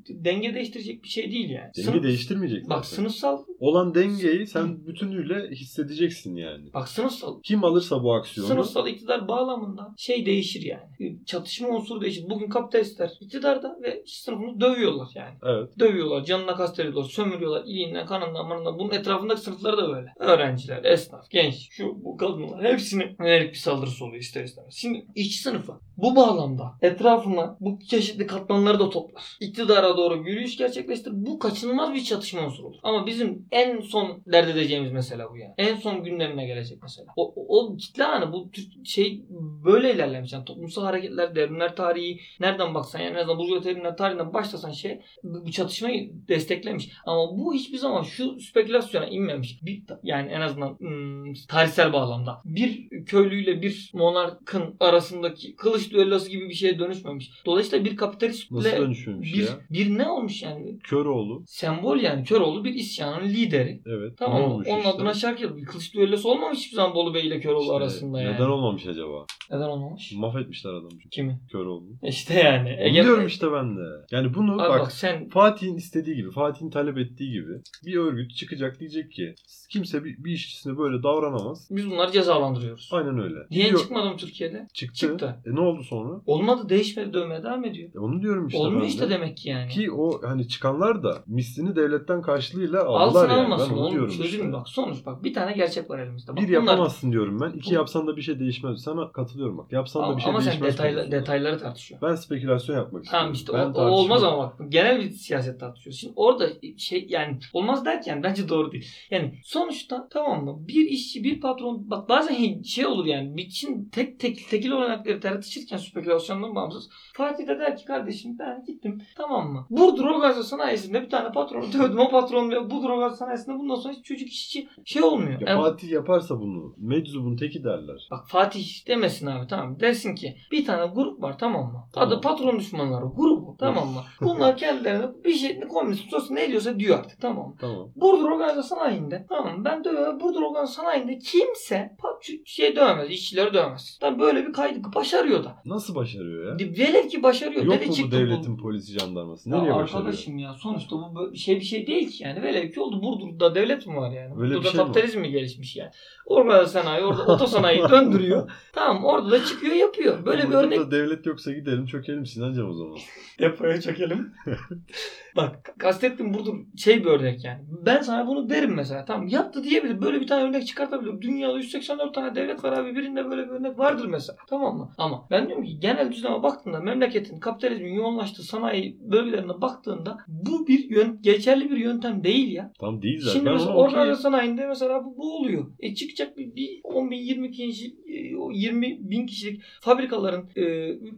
[0.08, 1.70] denge değiştirecek bir şey değil yani.
[1.76, 2.96] Denge Sınıf- değiştirmeyecek Bak zaten.
[2.96, 6.72] sınıfsal Olan dengeyi sen bütünüyle hissedeceksin yani.
[6.74, 11.18] bak sınıfsal Kim alırsa bu aksiyonu Sınıfsal iktidar bağlamında şey değişir yani.
[11.26, 12.24] Çatışma unsuru değişir.
[12.30, 15.34] Bugün kapitalistler iktidarda ve sınıfını dövüyorlar yani.
[15.42, 18.78] evet Dövüyorlar, canına kastediyorlar, sömürüyorlar, iliğinden, kanından, manından.
[18.78, 20.12] Bunun etrafındaki sınıfları da böyle.
[20.18, 24.74] Öğrenciler, esnaf, genç, şu bu kadınlar hepsine yönelik bir saldırısı oluyor ister istemez.
[24.74, 29.36] Şimdi işçi sınıfı bu bağlamda etrafına bu çeşitli katmanları da toplar.
[29.40, 31.12] İktidara doğru yürüyüş gerçekleştir.
[31.14, 32.76] Bu kaçınılmaz bir çatışma unsuru olur.
[32.82, 35.54] Ama bizim en son dert edeceğimiz mesele bu yani.
[35.58, 37.12] En son gündemine gelecek mesela.
[37.16, 39.22] O, o, o kitle anı bu tür şey
[39.64, 40.32] böyle ilerlemiş.
[40.32, 45.00] Yani toplumsal hareketler, devrimler tarihi nereden baksan yani en azından Burjuva devrimler tarihinden başlasan şey
[45.22, 46.90] bu, bu çatışmayı desteklemiş.
[47.06, 49.58] Ama bu hiçbir zaman şu spekülasyona inmemiş.
[49.62, 52.42] Bir, yani en azından hmm, tarihsel bağlamda.
[52.44, 57.30] Bir köylüyle bir monarkın arasındaki kılıç düellosu gibi bir şeye dönüşmemiş.
[57.46, 59.60] Dolayısıyla bir nasıl kapitalistle dönüşmemiş bir, ya?
[59.70, 60.78] bir ne olmuş yani?
[60.78, 62.24] Köroğlu Sembol yani.
[62.24, 63.80] Köroğlu bir isyanın lideri.
[63.86, 64.90] evet Tamam olmuş Onun işte?
[64.90, 65.60] adına şarkı yazıyor.
[65.60, 68.34] Bir kılıç düellosu olmamış hiçbir zaman Bolu Bey ile Köroğlu İşte arasında yani.
[68.34, 69.24] Neden olmamış acaba?
[69.50, 70.12] Neden olmamış?
[70.16, 70.88] Mahvetmişler adamı.
[71.10, 71.40] Kimi?
[71.52, 71.84] Köroğlu.
[72.02, 72.78] İşte yani.
[72.84, 73.80] Onu diyorum işte ben de.
[74.10, 77.52] Yani bunu Abi bak, bak, sen Fatih'in istediği gibi, Fatih'in talep ettiği gibi
[77.86, 79.34] bir örgüt çıkacak diyecek ki
[79.70, 81.68] kimse bir, bir işçisine böyle davranamaz.
[81.70, 82.88] biz bunları cezalandırıyoruz.
[82.92, 83.38] Aynen öyle.
[83.50, 84.66] Diye Diyor- çıkmadı mı Türkiye'de?
[84.74, 84.98] çıktı.
[85.00, 85.36] Çıktı.
[85.46, 86.20] E ne oldu sonra?
[86.26, 87.90] Olmadı değişmedi dövmeye devam ediyor.
[87.94, 89.10] E onu diyorum işte Olmuyor işte de.
[89.10, 89.68] demek ki yani.
[89.70, 93.44] Ki o hani çıkanlar da mislini devletten karşılığıyla Alsın aldılar yani.
[93.44, 94.52] almasın Ben oğlum çözüm işte.
[94.52, 96.32] bak sonuç bak bir tane gerçek var elimizde.
[96.32, 97.50] Bak, Bir bunlar- yapamazsın diyorum ben.
[97.50, 98.82] İki yapsan da bir şey değişmez.
[98.82, 99.72] Sana katılıyorum bak.
[99.72, 100.72] Yapsan da ama, bir şey ama sen değişmez.
[100.72, 101.20] detayla, konusunda.
[101.20, 102.00] detayları tartışıyor.
[102.02, 103.24] Ben spekülasyon yapmak istiyorum.
[103.24, 106.00] Tamam işte ben o, o olmaz ama bak genel bir siyaset tartışıyoruz.
[106.00, 108.86] Şimdi orada şey yani olmaz derken bence doğru değil.
[109.10, 114.20] Yani sonuçta tamam mı bir işçi bir patron bak bazen şey olur yani için tek
[114.20, 119.66] tek tekil olanakları tartışırken spekülasyondan bağımsız Fatih de der ki kardeşim ben gittim tamam mı?
[119.70, 123.94] Burdur Organizasyon Sanayisi'nde bir tane patronu dövdüm o patron ve Burdur Organizasyon Sanayisi'nde bundan sonra
[123.94, 125.40] hiç çocuk işçi şey olmuyor.
[125.40, 128.08] Ya Yani- Fatih yaparsa bunu meczubun teki derler.
[128.10, 131.84] Bak Fatih demesin abi tamam desin ki bir tane grup var tamam mı?
[131.92, 132.08] Tamam.
[132.08, 134.00] Adı patron düşmanları grubu tamam mı?
[134.20, 137.54] Bunlar kendilerine bir şey komünist sosyal ne diyorsa diyor artık tamam mı?
[137.60, 137.88] Tamam.
[137.96, 139.64] Burdur Organizasyon Sanayi'nde tamam mı?
[139.64, 140.20] ben dövemem.
[140.20, 141.96] Burdur Organizasyon Sanayi'nde kimse
[142.44, 143.10] şey dövemez.
[143.10, 143.98] işçileri dövemez.
[144.00, 145.62] Tamam böyle bir kaydı başarıyor da.
[145.64, 146.68] Nasıl başarıyor ya?
[146.78, 147.64] Velev ki başarıyor.
[147.64, 149.50] Yok mu bu devletin polisi jandarması?
[149.50, 149.98] Ya Nereye başarıyor?
[149.98, 152.42] arkadaşım ya sonuçta bu şey bir şey değil ki yani.
[152.42, 154.34] Velev ki oldu Burdur'da devlet mi var yani?
[154.38, 155.90] Öyle bir Burdur'da şey mi kapitalizm mi gelişmiş yani?
[156.26, 158.50] Orada sanayi, orada otosanayi döndürüyor.
[158.72, 160.26] Tamam orada da çıkıyor yapıyor.
[160.26, 162.98] Böyle bir Burada örnek da devlet yoksa gidelim çökelim Sinancım o zaman.
[163.40, 164.32] Depoya çekelim.
[165.36, 167.60] Bak kastettim Burdur şey bir örnek yani.
[167.86, 169.04] Ben sana bunu derim mesela.
[169.04, 170.02] Tamam yaptı diyebilir.
[170.02, 171.20] Böyle bir tane örnek çıkartabilir.
[171.20, 172.96] Dünyada 184 tane devlet var abi.
[172.96, 174.36] Birinde böyle bir örnek vardır mesela.
[174.48, 174.90] Tamam mı?
[174.98, 180.90] Ama ben diyorum ki genel düzleme baktığında memleketin kapitalizmin yoğunlaştığı sanayi bölgelerine baktığında bu bir
[180.90, 182.72] yön, geçerli bir yöntem değil ya.
[182.90, 183.38] Tam değil zaten.
[183.38, 185.72] Şimdi mesela organize sanayinde mesela bu, bu oluyor.
[185.80, 187.96] E çıkacak bir, bir 10 bin 20 kişi
[188.38, 190.62] o 20 bin kişilik fabrikaların e,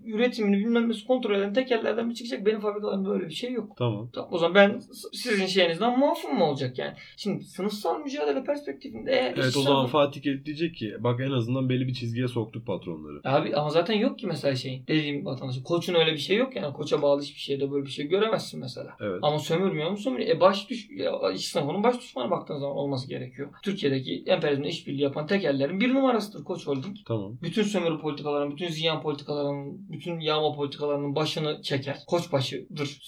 [0.07, 2.47] üretimini bilmem nesi kontrol eden tekerlerden bir çıkacak.
[2.47, 3.77] Benim fabrikalarımda böyle bir şey yok.
[3.77, 4.11] Tamam.
[4.13, 4.81] Tamam, o zaman ben
[5.13, 6.93] sizin şeyinizden muafım mı olacak yani?
[7.17, 11.89] Şimdi sınıfsal mücadele perspektifinde eğer Evet o zaman Fatih diyecek ki bak en azından belli
[11.89, 13.21] bir çizgiye soktuk patronları.
[13.25, 14.83] Abi ama zaten yok ki mesela şey.
[14.89, 15.63] Dediğim vatandaşı.
[15.63, 16.73] Koçun öyle bir şey yok yani.
[16.73, 18.97] Koça bağlı hiçbir şeyde böyle bir şey göremezsin mesela.
[19.01, 19.19] Evet.
[19.23, 20.37] Ama sömürmüyor mu sömürüyor.
[20.37, 23.49] E baş düş, ya, iş sınıfının baş düşmanı baktığın zaman olması gerekiyor.
[23.63, 26.82] Türkiye'deki emperyalizmle işbirliği yapan tekellerin bir numarasıdır Koç Holding.
[27.07, 27.39] Tamam.
[27.43, 31.99] Bütün sömürü politikalarının, bütün ziyan politikalarının, bütün yağma politikalarının başını çeker.
[32.07, 32.99] Koçbaşıdır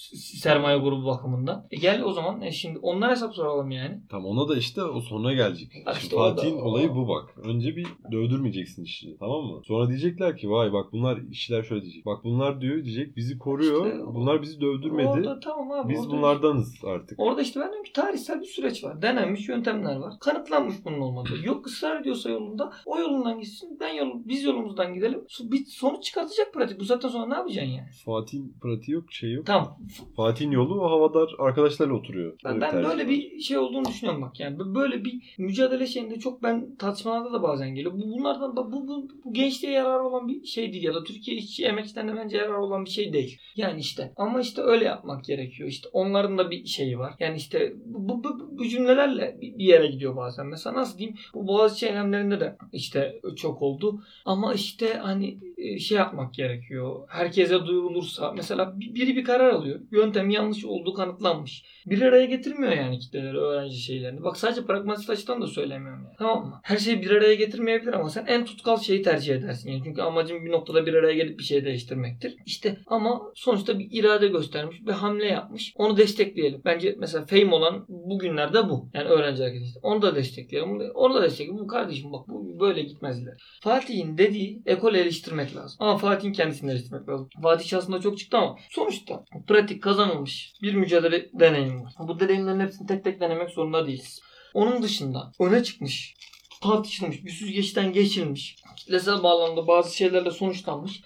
[0.43, 1.67] sermaye grubu bakımından.
[1.71, 4.01] E gel o zaman e şimdi ondan hesap soralım yani.
[4.09, 5.71] Tamam ona da işte o sonra gelecek.
[6.01, 7.35] İşte da- Fatih'in olayı bu bak.
[7.43, 9.61] Önce bir dövdürmeyeceksin işçiyi tamam mı?
[9.65, 12.05] Sonra diyecekler ki vay bak bunlar işçiler şöyle diyecek.
[12.05, 13.85] Bak bunlar diyor diyecek bizi koruyor.
[13.85, 15.07] İşte bunlar bizi dövdürmedi.
[15.07, 15.93] Orada tamam abi.
[15.93, 17.19] Biz bunlardanız artık.
[17.19, 19.01] Orada işte ben diyorum ki tarihsel bir süreç var.
[19.01, 20.13] Denenmiş yöntemler var.
[20.19, 21.45] Kanıtlanmış bunun olmadığı.
[21.45, 23.64] Yok ısrar ediyorsa yolunda o yolundan gitsin.
[23.79, 25.21] Ben yol, biz yolumuzdan gidelim.
[25.39, 26.79] Bir sonuç çıkartacak pratik.
[26.79, 27.89] Bu saatten sonra ne yapacaksın yani?
[28.05, 29.45] Fatih'in pratiği yok şey yok.
[29.45, 29.77] Tamam.
[30.15, 32.37] Fatih'in yolu o havadar arkadaşlarla oturuyor.
[32.45, 33.09] Ben, ben böyle var.
[33.09, 34.59] bir şey olduğunu düşünüyorum bak yani.
[34.59, 37.93] Böyle bir mücadele şeyinde çok ben tartışmalarda da bazen geliyor.
[37.93, 41.65] Bu bunlardan bu, bu, bu gençliğe yarar olan bir şey değil ya da Türkiye işçi
[41.65, 43.39] emekçilerine bence yarar olan bir şey değil.
[43.55, 45.69] Yani işte ama işte öyle yapmak gerekiyor.
[45.69, 47.13] İşte onların da bir şeyi var.
[47.19, 50.47] Yani işte bu, bu, bu, bu cümlelerle bir bir yere gidiyor bazen.
[50.47, 51.17] Mesela nasıl diyeyim?
[51.33, 54.01] Bu Boğaziçi eylemlerinde de işte çok oldu.
[54.25, 57.07] Ama işte hani e, şey yapmak gerekiyor.
[57.09, 59.79] Herkese duyurulursa mesela bir- biri bir karar alıyor.
[59.91, 61.63] Yöntem yanlış olduğu kanıtlanmış.
[61.85, 64.23] Bir araya getirmiyor yani kitleleri, öğrenci şeylerini.
[64.23, 66.15] Bak sadece pragmatist açıdan da söylemiyorum yani.
[66.19, 66.59] Tamam mı?
[66.63, 69.71] Her şeyi bir araya getirmeyebilir ama sen en tutkal şeyi tercih edersin.
[69.71, 72.35] Yani çünkü amacın bir noktada bir araya gelip bir şey değiştirmektir.
[72.45, 75.73] İşte ama sonuçta bir irade göstermiş, bir hamle yapmış.
[75.75, 76.61] Onu destekleyelim.
[76.65, 78.89] Bence mesela fame olan bugünlerde bu.
[78.93, 79.79] Yani öğrenci hareketi.
[79.83, 80.79] Onu da destekleyelim.
[80.95, 81.57] Onu da destekleyelim.
[81.63, 83.33] Bu kardeşim bak bu böyle gitmezler.
[83.61, 85.77] Fatih'in dediği ekolü eleştirmek lazım.
[85.79, 87.29] Ama Fatih'in kendisini eleştirmek lazım.
[87.43, 91.93] Fatih şahsında çok çıktı ama sonuçta pratik kazanılmış bir mücadele deneyimi var.
[91.99, 94.21] Bu deneyimlerin hepsini tek tek denemek zorunda değiliz.
[94.53, 96.15] Onun dışında öne çıkmış,
[96.61, 101.01] tartışılmış, bir süzgeçten geçirilmiş, kitlesel bağlamda bazı şeylerle sonuçlanmış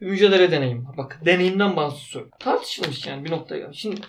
[0.00, 0.96] mücadele deneyimi var.
[0.96, 2.38] Bak deneyimden söylüyorum.
[2.38, 3.72] Tartışılmış yani bir noktaya.
[3.72, 4.00] Şimdi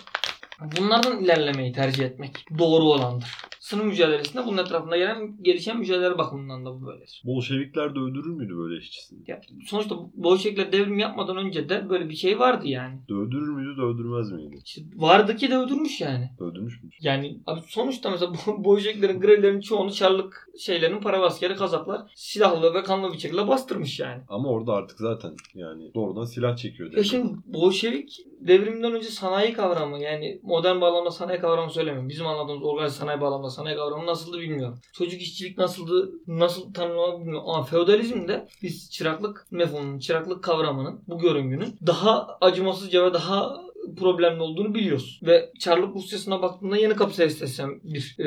[0.78, 3.28] bunlardan ilerlemeyi tercih etmek doğru olandır.
[3.60, 7.22] Sınıf mücadelesinde bunun etrafında gelen gelişen mücadele bakımından da bu böyledir.
[7.26, 9.20] Bolşevikler de öldürür müydü böyle işçisini?
[9.28, 13.00] Ya, sonuçta Bolşevikler devrim yapmadan önce de böyle bir şey vardı yani.
[13.10, 14.60] Dövdürür müydü, dövdürmez miydi?
[14.66, 16.30] İşte vardı ki de öldürmüş yani.
[16.40, 16.90] Dövdürmüş mü?
[17.02, 23.14] Yani abi sonuçta mesela Bolşeviklerin grevlerin çoğunu Çarlık şeylerin para askeri kazaklar silahlı ve kanlı
[23.14, 24.24] bir şekilde bastırmış yani.
[24.30, 26.90] Ama orada artık zaten yani doğrudan silah çekiyor.
[26.90, 27.06] Ya devlet.
[27.06, 32.10] şimdi Bolşevik devriminden önce sanayi kavramı yani modern bağlamda sanayi kavramı söylemiyorum.
[32.10, 34.80] Bizim anladığımız organize sanayi bağlamda sanayi kavramı nasıldı bilmiyorum.
[34.94, 37.50] Çocuk işçilik nasıldı, nasıl tanımlamak bilmiyorum.
[37.50, 43.65] Ama feodalizmde biz çıraklık mefhumunun, çıraklık kavramının, bu görüngünün daha acımasızca ve daha
[44.00, 45.20] problemli olduğunu biliyoruz.
[45.24, 48.26] Ve Çarlık Rusyası'na baktığında yeni kapitalist esen bir e,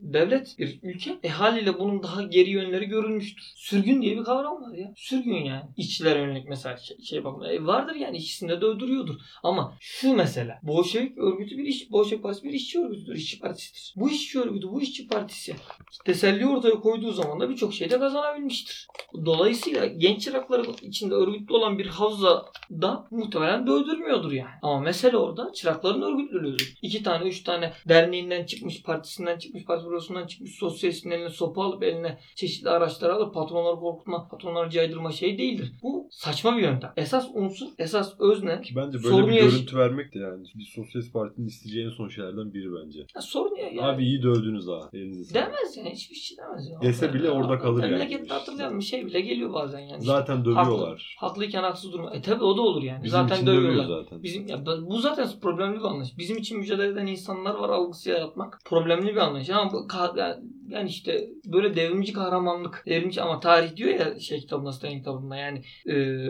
[0.00, 1.18] devlet, bir ülke.
[1.22, 3.52] E haliyle bunun daha geri yönleri görülmüştür.
[3.56, 4.92] Sürgün diye bir kavram var ya.
[4.96, 5.64] Sürgün yani.
[5.76, 7.52] İşçilere yönelik mesela şey, şey bakımında.
[7.52, 9.14] E vardır yani ikisinde de öldürüyordur.
[9.42, 10.60] Ama şu mesela.
[10.62, 13.94] Bolşevik örgütü bir iş, Bolşevik Partisi bir işçi örgütüdür, işçi partisidir.
[13.96, 15.56] Bu işçi örgütü, bu işçi partisi
[16.04, 18.88] teselli ortaya koyduğu zaman da birçok şeyde kazanabilmiştir.
[19.24, 24.50] Dolayısıyla genç çırakların içinde örgütlü olan bir havza da muhtemelen dövdürmüyordur yani.
[24.62, 26.74] Ama mesele orada çırakların örgütlülüğüdür.
[26.82, 31.82] İki tane, üç tane derneğinden çıkmış, partisinden çıkmış, parti bürosundan çıkmış sosyalistin eline sopa alıp
[31.82, 35.72] eline çeşitli araçlar alıp patronları korkutma, patronları caydırma şey değildir.
[35.82, 36.92] Bu saçma bir yöntem.
[36.96, 40.64] Esas unsur, esas özne Ki bence böyle Sorunu bir yaş- görüntü vermek de yani bir
[40.64, 42.98] sosyalist partinin isteyeceği en son şeylerden biri bence.
[43.14, 43.66] ya sorun ya.
[43.68, 43.82] yani.
[43.82, 44.80] Abi iyi dövdünüz ha.
[44.92, 45.34] Elinize.
[45.34, 46.70] Demez yani hiçbir şey demez.
[46.70, 46.82] Ya.
[46.82, 47.90] Dese bile orada kalır yani.
[47.92, 49.92] Memlekette hatırlayalım bir şey bile geliyor bazen yani.
[49.92, 51.16] İşte Zaten dövüyorlar.
[51.18, 52.10] haklıyken haksız durma.
[52.14, 53.04] E tabi o da olur yani.
[53.04, 53.84] Bizim zaten için dövüyorlar.
[53.84, 54.22] dövüyor zaten.
[54.22, 56.18] Bizim ya bu zaten problemli bir anlayış.
[56.18, 58.58] Bizim için mücadele eden insanlar var algısı yaratmak.
[58.64, 59.50] Problemli bir anlayış.
[59.50, 60.36] Ama bu yani,
[60.72, 65.62] yani işte böyle devrimci kahramanlık, devrimci ama tarih diyor ya şey kitabında, Stalin kitabında yani
[65.88, 66.26] e,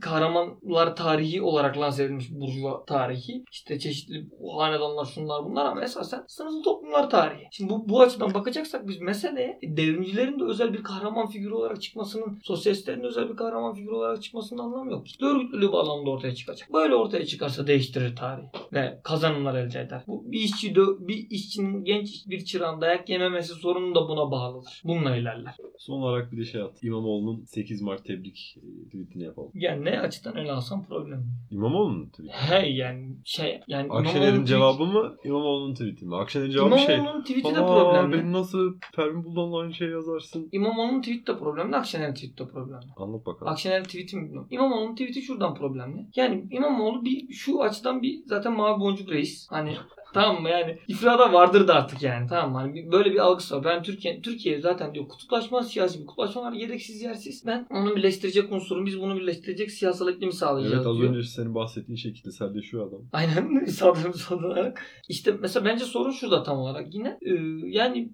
[0.00, 3.44] kahramanlar tarihi olarak lanse edilmiş burjuva tarihi.
[3.52, 4.26] İşte çeşitli
[4.56, 7.48] hanedanlar şunlar bunlar ama esasen sınıflı toplumlar tarihi.
[7.50, 12.38] Şimdi bu, bu açıdan bakacaksak biz meseleye devrimcilerin de özel bir kahraman figürü olarak çıkmasının,
[12.42, 15.06] sosyalistlerin de özel bir kahraman figürü olarak çıkmasının anlamı yok.
[15.06, 16.72] İşte örgütlülüğü bağlamında ortaya çıkacak.
[16.72, 20.02] Böyle ortaya çıkarsa değiştirir tarihi ve kazanımlar elde eder.
[20.06, 24.82] Bu bir işçi bir işçinin genç bir çırağın dayak yememesi sorunu da buna bağlıdır.
[24.84, 25.54] Bununla ilerler.
[25.78, 26.82] Son olarak bir de şey at.
[26.84, 29.50] İmamoğlu'nun 8 Mart tebrik e, tweetini yapalım.
[29.54, 31.24] Yani ne açıdan ele alsam problem.
[31.50, 32.32] İmamoğlu'nun tweeti.
[32.32, 35.16] Hey yani şey yani Akşener'in cevabı mı?
[35.24, 36.16] İmamoğlu'nun tweeti mi?
[36.16, 36.94] Akşener'in cevabı şey.
[36.94, 38.22] İmamoğlu'nun tweet'i de Aa, problemli.
[38.22, 40.48] beni nasıl Pervin Buldan'la aynı şey yazarsın?
[40.52, 42.86] İmamoğlu'nun tweet'i de problemli, Akşener'in tweet'i de problemli.
[42.96, 43.52] Anlat bakalım.
[43.52, 44.48] Akşener'in tweet'i mi bilmiyorum.
[44.50, 46.06] İmamoğlu'nun tweet'i şuradan problemli.
[46.16, 49.46] Yani İmamoğlu bir şu açıdan bir zaten mavi boncuk reis.
[49.50, 49.76] Hani
[50.14, 52.58] tamam mı yani ifrada vardır da artık yani tamam mı?
[52.58, 53.64] Hani böyle bir algısı var.
[53.64, 57.46] Ben Türkiye Türkiye zaten diyor kutuplaşma siyasi bir kutuplaşma var gereksiz yersiz.
[57.46, 61.08] Ben onu birleştirecek unsurun biz bunu birleştirecek siyasal iklimi sağlayacağız Evet az diyor.
[61.10, 63.00] önce senin bahsettiğin şey kitleselleşiyor adam.
[63.12, 64.12] Aynen sağdan
[64.44, 64.80] olarak.
[65.08, 67.18] İşte mesela bence sorun şurada tam olarak yine.
[67.22, 67.34] Ee,
[67.66, 68.10] yani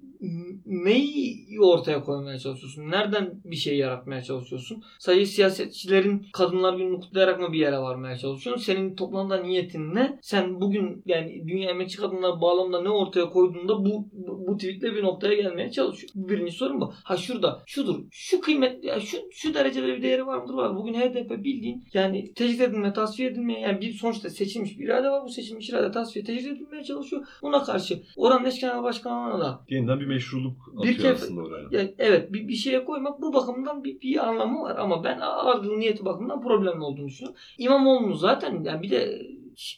[0.67, 2.91] neyi ortaya koymaya çalışıyorsun?
[2.91, 4.83] Nereden bir şey yaratmaya çalışıyorsun?
[4.99, 8.65] Sadece siyasetçilerin kadınlar gününü kutlayarak mı bir yere varmaya çalışıyorsun?
[8.65, 10.19] Senin toplamda niyetin ne?
[10.23, 15.35] Sen bugün yani Dünya Emekçi Kadınlar bağlamında ne ortaya koyduğunda bu bu, tweetle bir noktaya
[15.35, 16.11] gelmeye çalışıyor.
[16.15, 16.93] Birinci sorun bu.
[17.05, 18.05] Ha şurada şudur.
[18.11, 20.55] Şu kıymet ya şu şu derecede bir değeri var mıdır?
[20.55, 20.77] Var.
[20.77, 25.25] Bugün HDP bildiğin yani tecrit edilme, tasfiye edilmeye yani bir sonuçta seçilmiş bir irade var.
[25.25, 27.27] Bu seçilmiş irade tasfiye tecrit edilmeye çalışıyor.
[27.43, 31.41] Buna karşı oranın eş genel başkanlığına da Yeniden bir bir meşruluk Bir atıyor kef- aslında
[31.43, 31.69] oraya.
[31.83, 35.77] Ya, evet bir, bir şeye koymak bu bakımdan bir, bir anlamı var ama ben ardıl
[35.77, 37.39] niyeti bakımından problemli olduğunu düşünüyorum.
[37.59, 39.23] İmamoğlu'nun zaten yani bir de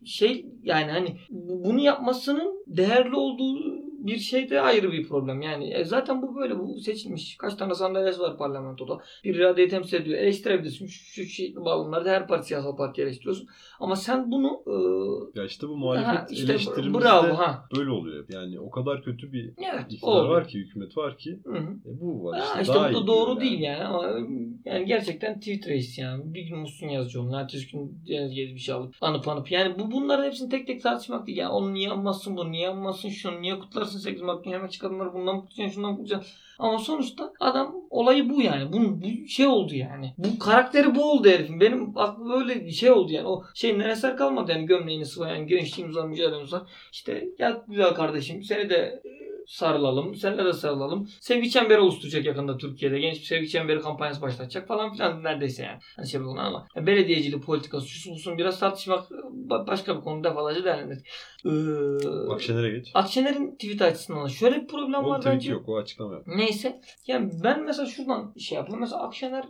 [0.07, 3.59] şey yani hani bu- bunu yapmasının değerli olduğu
[3.99, 5.43] bir şey de ayrı bir problem.
[5.43, 7.37] Yani e, zaten bu böyle bu seçilmiş.
[7.37, 8.99] Kaç tane sandalyesi var parlamentoda.
[9.25, 10.19] Bir iradeyi temsil ediyor.
[10.19, 10.87] Eleştirebilirsin.
[10.87, 13.49] Şu, şu şey bağlamlarda her parti siyasal parti eleştiriyorsun.
[13.81, 17.65] Ama sen bunu e, Ya işte bu ha, muhalefet işte eleştirimizde bravo ha.
[17.77, 18.25] böyle oluyor.
[18.29, 19.93] Yani o kadar kötü bir Evet.
[19.93, 20.29] iktidar oldu.
[20.29, 21.39] var ki, hükümet var ki.
[21.45, 21.73] Hı hı.
[21.87, 22.55] E bu var işte.
[22.55, 24.05] Ha, işte Daha bu da doğru diyor değil yani ama
[24.65, 26.35] yani gerçekten tweet reis yani.
[26.35, 29.51] Bir gün Musun Yazıcıoğlu, ertesi gün Deniz Gezi bir şey alıp anıp anıp.
[29.51, 31.39] Yani bu bunların hepsini tek tek tartışmak değil.
[31.39, 35.13] Yani onu niye anmazsın, bunu niye anmazsın, şunu niye kutlarsın 8 Mart günü hemen çıkanları
[35.13, 36.37] bundan mı kutlayacaksın, şundan mı kutlayacaksın.
[36.59, 38.73] Ama sonuçta adam olayı bu yani.
[38.73, 40.15] Bu, bu şey oldu yani.
[40.19, 41.61] Bu karakteri bu oldu herifin.
[41.61, 43.29] Benim aklım öyle bir şey oldu yani.
[43.29, 46.63] O şey neresel kalmadı yani gömleğini sıvayan gençliğimiz var, mücadelemiz var.
[46.93, 49.03] İşte ya güzel kardeşim seni de
[49.49, 50.15] sarılalım.
[50.15, 51.09] Seninle de sarılalım.
[51.21, 52.99] Sevgi çemberi oluşturacak yakında Türkiye'de.
[53.01, 55.79] Genç bir sevgi çemberi kampanyası başlatacak falan filan neredeyse yani.
[55.97, 59.11] Hani şey yapalım ama ya belediyecilik politikası şu olsun biraz tartışmak
[59.49, 61.07] ba- başka bir konu defalarca değerlendirdik.
[61.45, 62.91] Ee, Akşener'e geç.
[62.95, 65.53] Akşener'in tweet açısından da şöyle bir problem O var bence.
[65.53, 65.69] yok.
[65.69, 66.27] O açıklama yok.
[66.27, 66.81] Neyse.
[67.07, 68.81] Yani ben mesela şuradan şey yapayım.
[68.81, 69.45] Mesela Akşener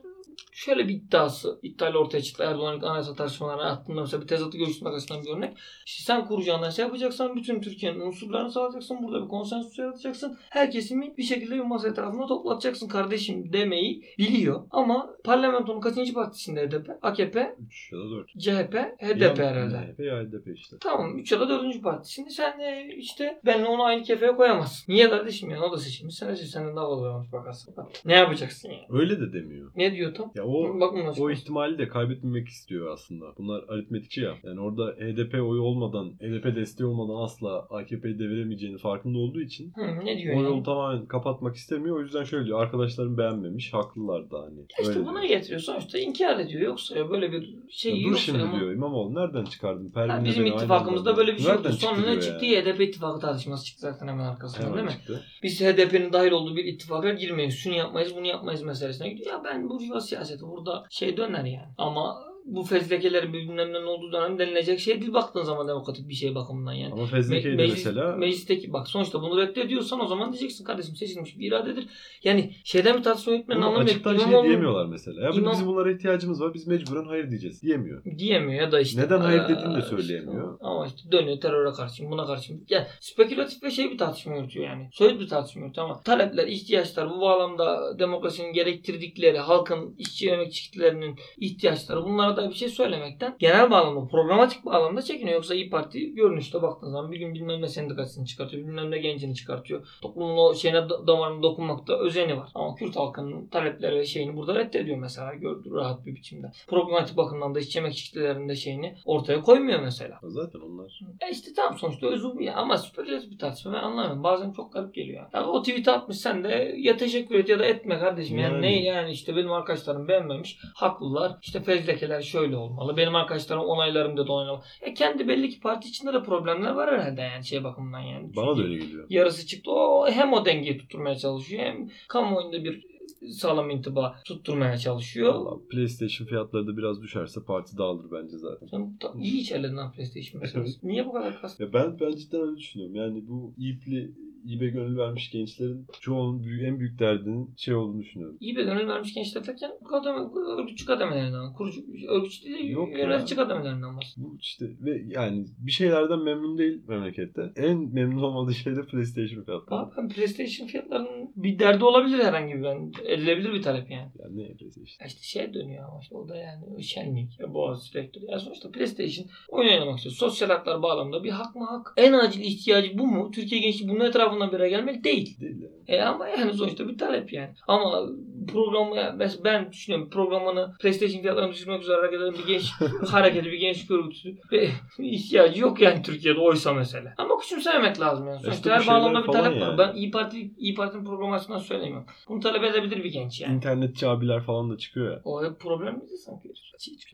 [0.58, 2.44] şöyle bir iddiası iddiayla ortaya çıktı.
[2.44, 5.58] Erdoğan'ın anayasa tartışmaları hakkında mesela bir tezatı görüşmek açısından bir örnek.
[5.86, 9.02] İşte sen kuracağından şey yapacaksan bütün Türkiye'nin unsurlarını sağlayacaksın.
[9.02, 10.38] Burada bir konsensus yaratacaksın.
[10.50, 14.62] Her kesimi bir şekilde bir masa etrafında toplatacaksın kardeşim demeyi biliyor.
[14.70, 16.90] Ama parlamentonun kaçıncı partisinde HDP?
[17.02, 18.28] AKP, 3 ya da 4.
[18.38, 19.76] CHP, HDP herhalde.
[19.76, 20.76] HDP ya HDP işte.
[20.80, 21.82] Tamam 3 ya da 4.
[21.82, 22.12] parti.
[22.12, 24.92] Şimdi sen de işte benle onu aynı kefeye koyamazsın.
[24.92, 25.62] Niye kardeşim ya?
[25.62, 26.14] O da seçilmiş.
[26.14, 27.74] Sen de senden daha fazla bakarsın.
[28.04, 28.86] Ne yapacaksın yani?
[28.90, 29.70] Öyle de demiyor.
[29.76, 30.32] Ne diyor tam?
[30.34, 30.78] Ya o
[31.20, 33.24] o ihtimali de kaybetmemek istiyor aslında.
[33.38, 34.34] Bunlar aritmetikçi ya.
[34.44, 40.04] Yani orada HDP oyu olmadan, HDP desteği olmadan asla AKP'yi deviremeyeceğini farkında olduğu için Hı,
[40.04, 40.50] ne diyor o yani?
[40.50, 41.96] yolu tamamen kapatmak istemiyor.
[41.96, 42.60] O yüzden şöyle diyor.
[42.62, 43.72] Arkadaşlarım beğenmemiş.
[43.74, 44.58] Haklılar da hani.
[44.58, 45.28] Ya İşte Öyle buna diyor.
[45.28, 45.60] getiriyor.
[45.60, 46.60] Sonuçta inkar ediyor.
[46.62, 48.72] Yoksa ya böyle bir şey Ya dur yoksa şimdi ama- diyor.
[48.72, 49.86] İmamoğlu nereden çıkardın?
[49.86, 51.78] Ha, Pervin'le bizim beni aynı ittifakımızda anda- böyle bir şey Nereden yoktu.
[51.86, 52.46] Sonra çıktı ne diyor çıktı?
[52.46, 52.64] yani.
[52.64, 54.92] HDP ittifakı tartışması çıktı zaten hemen arkasından değil Hemen mi?
[54.98, 55.22] çıktı.
[55.42, 57.54] Biz HDP'nin dahil olduğu bir ittifaka girmeyiz.
[57.54, 59.30] Şunu yapmayız, bunu yapmayız meselesine gidiyor.
[59.32, 61.74] Ya ben burjuva siyaseti burada şey döner yani.
[61.78, 66.34] Ama bu fezlekelerin bilmem ne olduğu dönem denilecek şey değil baktığın zaman demokratik bir şey
[66.34, 66.92] bakımından yani.
[66.92, 70.96] Ama Me- Fezleke'yi de meclis, mesela meclisteki bak sonuçta bunu reddediyorsan o zaman diyeceksin kardeşim
[70.96, 71.86] seçilmiş bir iradedir.
[72.24, 73.90] Yani şeyden bir tartışma yönetmenin Bunu anlamı yok.
[73.90, 75.22] açıktan şey diyemiyorlar mesela.
[75.22, 76.54] Ya İmam- bizim bunlara ihtiyacımız var.
[76.54, 77.62] Biz mecburen hayır diyeceğiz.
[77.62, 78.04] Diyemiyor.
[78.18, 79.00] diyemiyor ya da işte.
[79.02, 80.58] Neden hayır dediğini de işte söyleyemiyor.
[80.60, 82.52] ama işte dönüyor teröre karşı buna karşı.
[82.68, 84.88] Yani spekülatif ve şey bir tartışma yürütüyor yani.
[84.92, 91.18] Soyut bir tartışma yürütüyor ama talepler, ihtiyaçlar bu bağlamda demokrasinin gerektirdikleri, halkın işçi emekçi kitlelerinin
[91.40, 95.34] ihtiyaçları bunlara da bir şey söylemekten genel bağlamda, programatik bağlamda çekiniyor.
[95.34, 99.34] Yoksa İyi Parti görünüşte baktığın zaman bir gün bilmem ne sendikasını çıkartıyor, bilmem ne gencini
[99.34, 99.86] çıkartıyor.
[100.02, 102.48] Toplumun o şeyine da- damarına dokunmakta özeni var.
[102.54, 105.34] Ama Kürt halkının talepleri ve şeyini burada reddediyor mesela.
[105.34, 106.52] Gördü rahat bir biçimde.
[106.68, 110.18] Programatik bakımdan da işçi emekçi kitlelerinde şeyini ortaya koymuyor mesela.
[110.22, 111.00] Zaten onlar.
[111.28, 112.54] E işte tamam sonuçta özü bu ya.
[112.54, 114.24] Ama spekülatif bir tartışma ben anlamıyorum.
[114.24, 115.26] Bazen çok garip geliyor.
[115.34, 118.38] Ya o tweet atmış sen de ya teşekkür et ya da etme kardeşim.
[118.38, 118.62] Yani, Yani.
[118.62, 120.58] ne yani işte benim arkadaşlarım beğenmemiş.
[120.74, 121.32] Haklılar.
[121.42, 122.96] İşte fezlekeler şöyle olmalı.
[122.96, 124.62] Benim arkadaşlarım onaylarım dedi onaylamalı.
[124.82, 128.36] E kendi belli ki parti içinde de problemler var herhalde yani şey bakımından yani.
[128.36, 129.06] Bana da Çünkü öyle geliyor.
[129.10, 129.70] Yarısı çıktı.
[129.70, 132.86] O hem o dengeyi tutturmaya çalışıyor hem kamuoyunda bir
[133.30, 135.34] sağlam intiba tutturmaya çalışıyor.
[135.34, 138.66] Valla PlayStation fiyatları da biraz düşerse parti dağılır bence zaten.
[138.66, 140.88] Sen iyi içerledin lan PlayStation meselesi.
[140.88, 141.64] Niye bu kadar kastın?
[141.64, 142.94] Ya ben ben cidden öyle düşünüyorum.
[142.94, 144.10] Yani bu İYİP'li
[144.44, 148.36] İYİP'e gönül vermiş gençlerin çoğunun büyük, en büyük derdinin şey olduğunu düşünüyorum.
[148.40, 150.18] İyi bir gönül vermiş gençler derken kademe,
[150.58, 152.98] örgütçü kademelerinden, kurucu, örgütçü değil, Yok ya.
[152.98, 154.30] yönetici kademelerinden bahsediyor.
[154.30, 157.52] Bu işte ve yani bir şeylerden memnun değil memlekette.
[157.56, 159.80] En memnun olmadığı şey de PlayStation fiyatları.
[159.80, 164.10] Abi ben PlayStation fiyatlarının bir derdi olabilir herhangi bir, ben, edilebilir bir talep yani.
[164.18, 164.96] Yani ne PlayStation?
[165.00, 168.24] Ya İşte şey dönüyor ama işte o da yani şenlik, ya boğaz rektörü.
[168.28, 170.14] Yani sonuçta PlayStation oyun oynamak istiyor.
[170.14, 171.92] Sosyal haklar bağlamında bir hak mı hak?
[171.96, 173.30] En acil ihtiyacı bu mu?
[173.30, 175.40] Türkiye gençliği bunun etrafından bir araya gelmek değil.
[175.40, 175.74] Değil yani.
[175.88, 177.50] E ama yani sonuçta bir talep yani.
[177.68, 178.08] Ama
[178.52, 182.72] programı ben, ben düşünüyorum programını PlayStation fiyatlarını düşürmek üzere hareket eden bir genç
[183.10, 184.68] hareketi bir genç örgütü ve
[184.98, 187.14] ihtiyacı yok yani Türkiye'de oysa mesele.
[187.18, 188.40] Ama küçümsememek lazım yani.
[188.40, 189.66] Sonuçta İşte her bağlamda bir talep var.
[189.66, 189.78] yani.
[189.78, 192.06] Ben İyi Parti İyi Parti'nin programı açısından söylemiyorum.
[192.28, 193.54] Bunu talep edebilir bir genç yani.
[193.56, 195.20] İnternetçi abiler falan da çıkıyor ya.
[195.24, 196.52] O hep problem miydi sanki?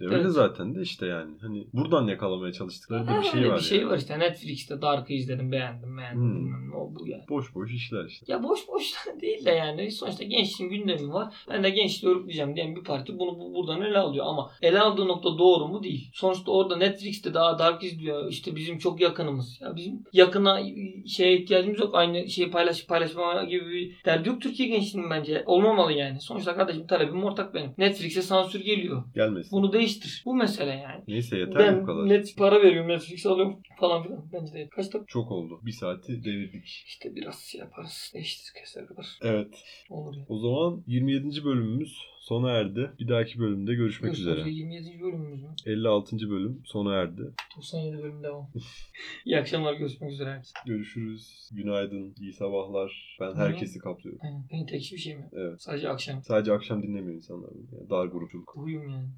[0.01, 1.31] Öyle zaten de işte yani.
[1.41, 3.57] Hani buradan yakalamaya çalıştıkları da bir şey var.
[3.57, 3.91] bir şey yani.
[3.91, 6.21] var işte Netflix'te Dark'ı izledim beğendim beğendim.
[6.21, 6.75] Hmm.
[6.75, 7.23] O, bu bu yani.
[7.29, 8.33] Boş boş işler işte.
[8.33, 11.35] Ya boş boş da değil de yani sonuçta gençliğin gündemi var.
[11.51, 15.09] Ben de gençliği örükleyeceğim diyen bir parti bunu bu- buradan ele alıyor ama ele aldığı
[15.09, 16.11] nokta doğru mu değil.
[16.15, 18.31] Sonuçta orada Netflix'te daha Dark izliyor.
[18.31, 19.61] İşte bizim çok yakınımız.
[19.61, 20.61] Ya bizim yakına
[21.07, 21.95] şeye ihtiyacımız yok.
[21.95, 25.43] Aynı şeyi paylaş paylaşma gibi bir derdi yok Türkiye gençliğinin bence.
[25.47, 26.21] Olmamalı yani.
[26.21, 27.71] Sonuçta kardeşim talebim ortak benim.
[27.79, 29.05] Netflix'e sansür geliyor.
[29.15, 29.53] Gelmesin.
[29.53, 30.23] Bunu değiştir.
[30.27, 31.03] Bu mesele yani.
[31.09, 32.09] Neyse yeter bu Ben kadar.
[32.09, 34.25] net para veriyorum Netflix alıyorum falan filan.
[34.33, 35.05] Bence de kaç dakika?
[35.07, 35.61] Çok oldu.
[35.63, 36.85] Bir saati devirdik.
[36.95, 38.11] İşte biraz şey yaparız.
[38.15, 39.19] Değiştir keser kadar.
[39.23, 39.65] Evet.
[39.91, 40.25] Olur ya.
[40.29, 41.45] O zaman 27.
[41.45, 42.91] bölümümüz sona erdi.
[43.01, 44.41] Bir dahaki bölümde görüşmek Görüşmek üzere.
[44.41, 44.55] üzere.
[44.55, 45.01] 27.
[45.03, 45.49] bölümümüz mü?
[45.67, 46.31] 56.
[46.31, 47.23] bölüm sona erdi.
[47.57, 48.51] 97 bölüm devam.
[49.25, 50.53] İyi akşamlar görüşmek üzere herkese.
[50.67, 51.49] Görüşürüz.
[51.53, 53.17] Günaydın, iyi sabahlar.
[53.21, 54.21] Ben herkesi kaplıyorum.
[54.25, 54.45] Aynen.
[54.53, 55.29] Beni tek bir şey mi?
[55.33, 55.63] Evet.
[55.63, 56.23] Sadece akşam.
[56.23, 57.51] Sadece akşam dinlemiyor insanlar.
[57.55, 57.79] beni.
[57.81, 58.57] Yani dar grupçuluk.
[58.57, 59.09] Uyuyum yani.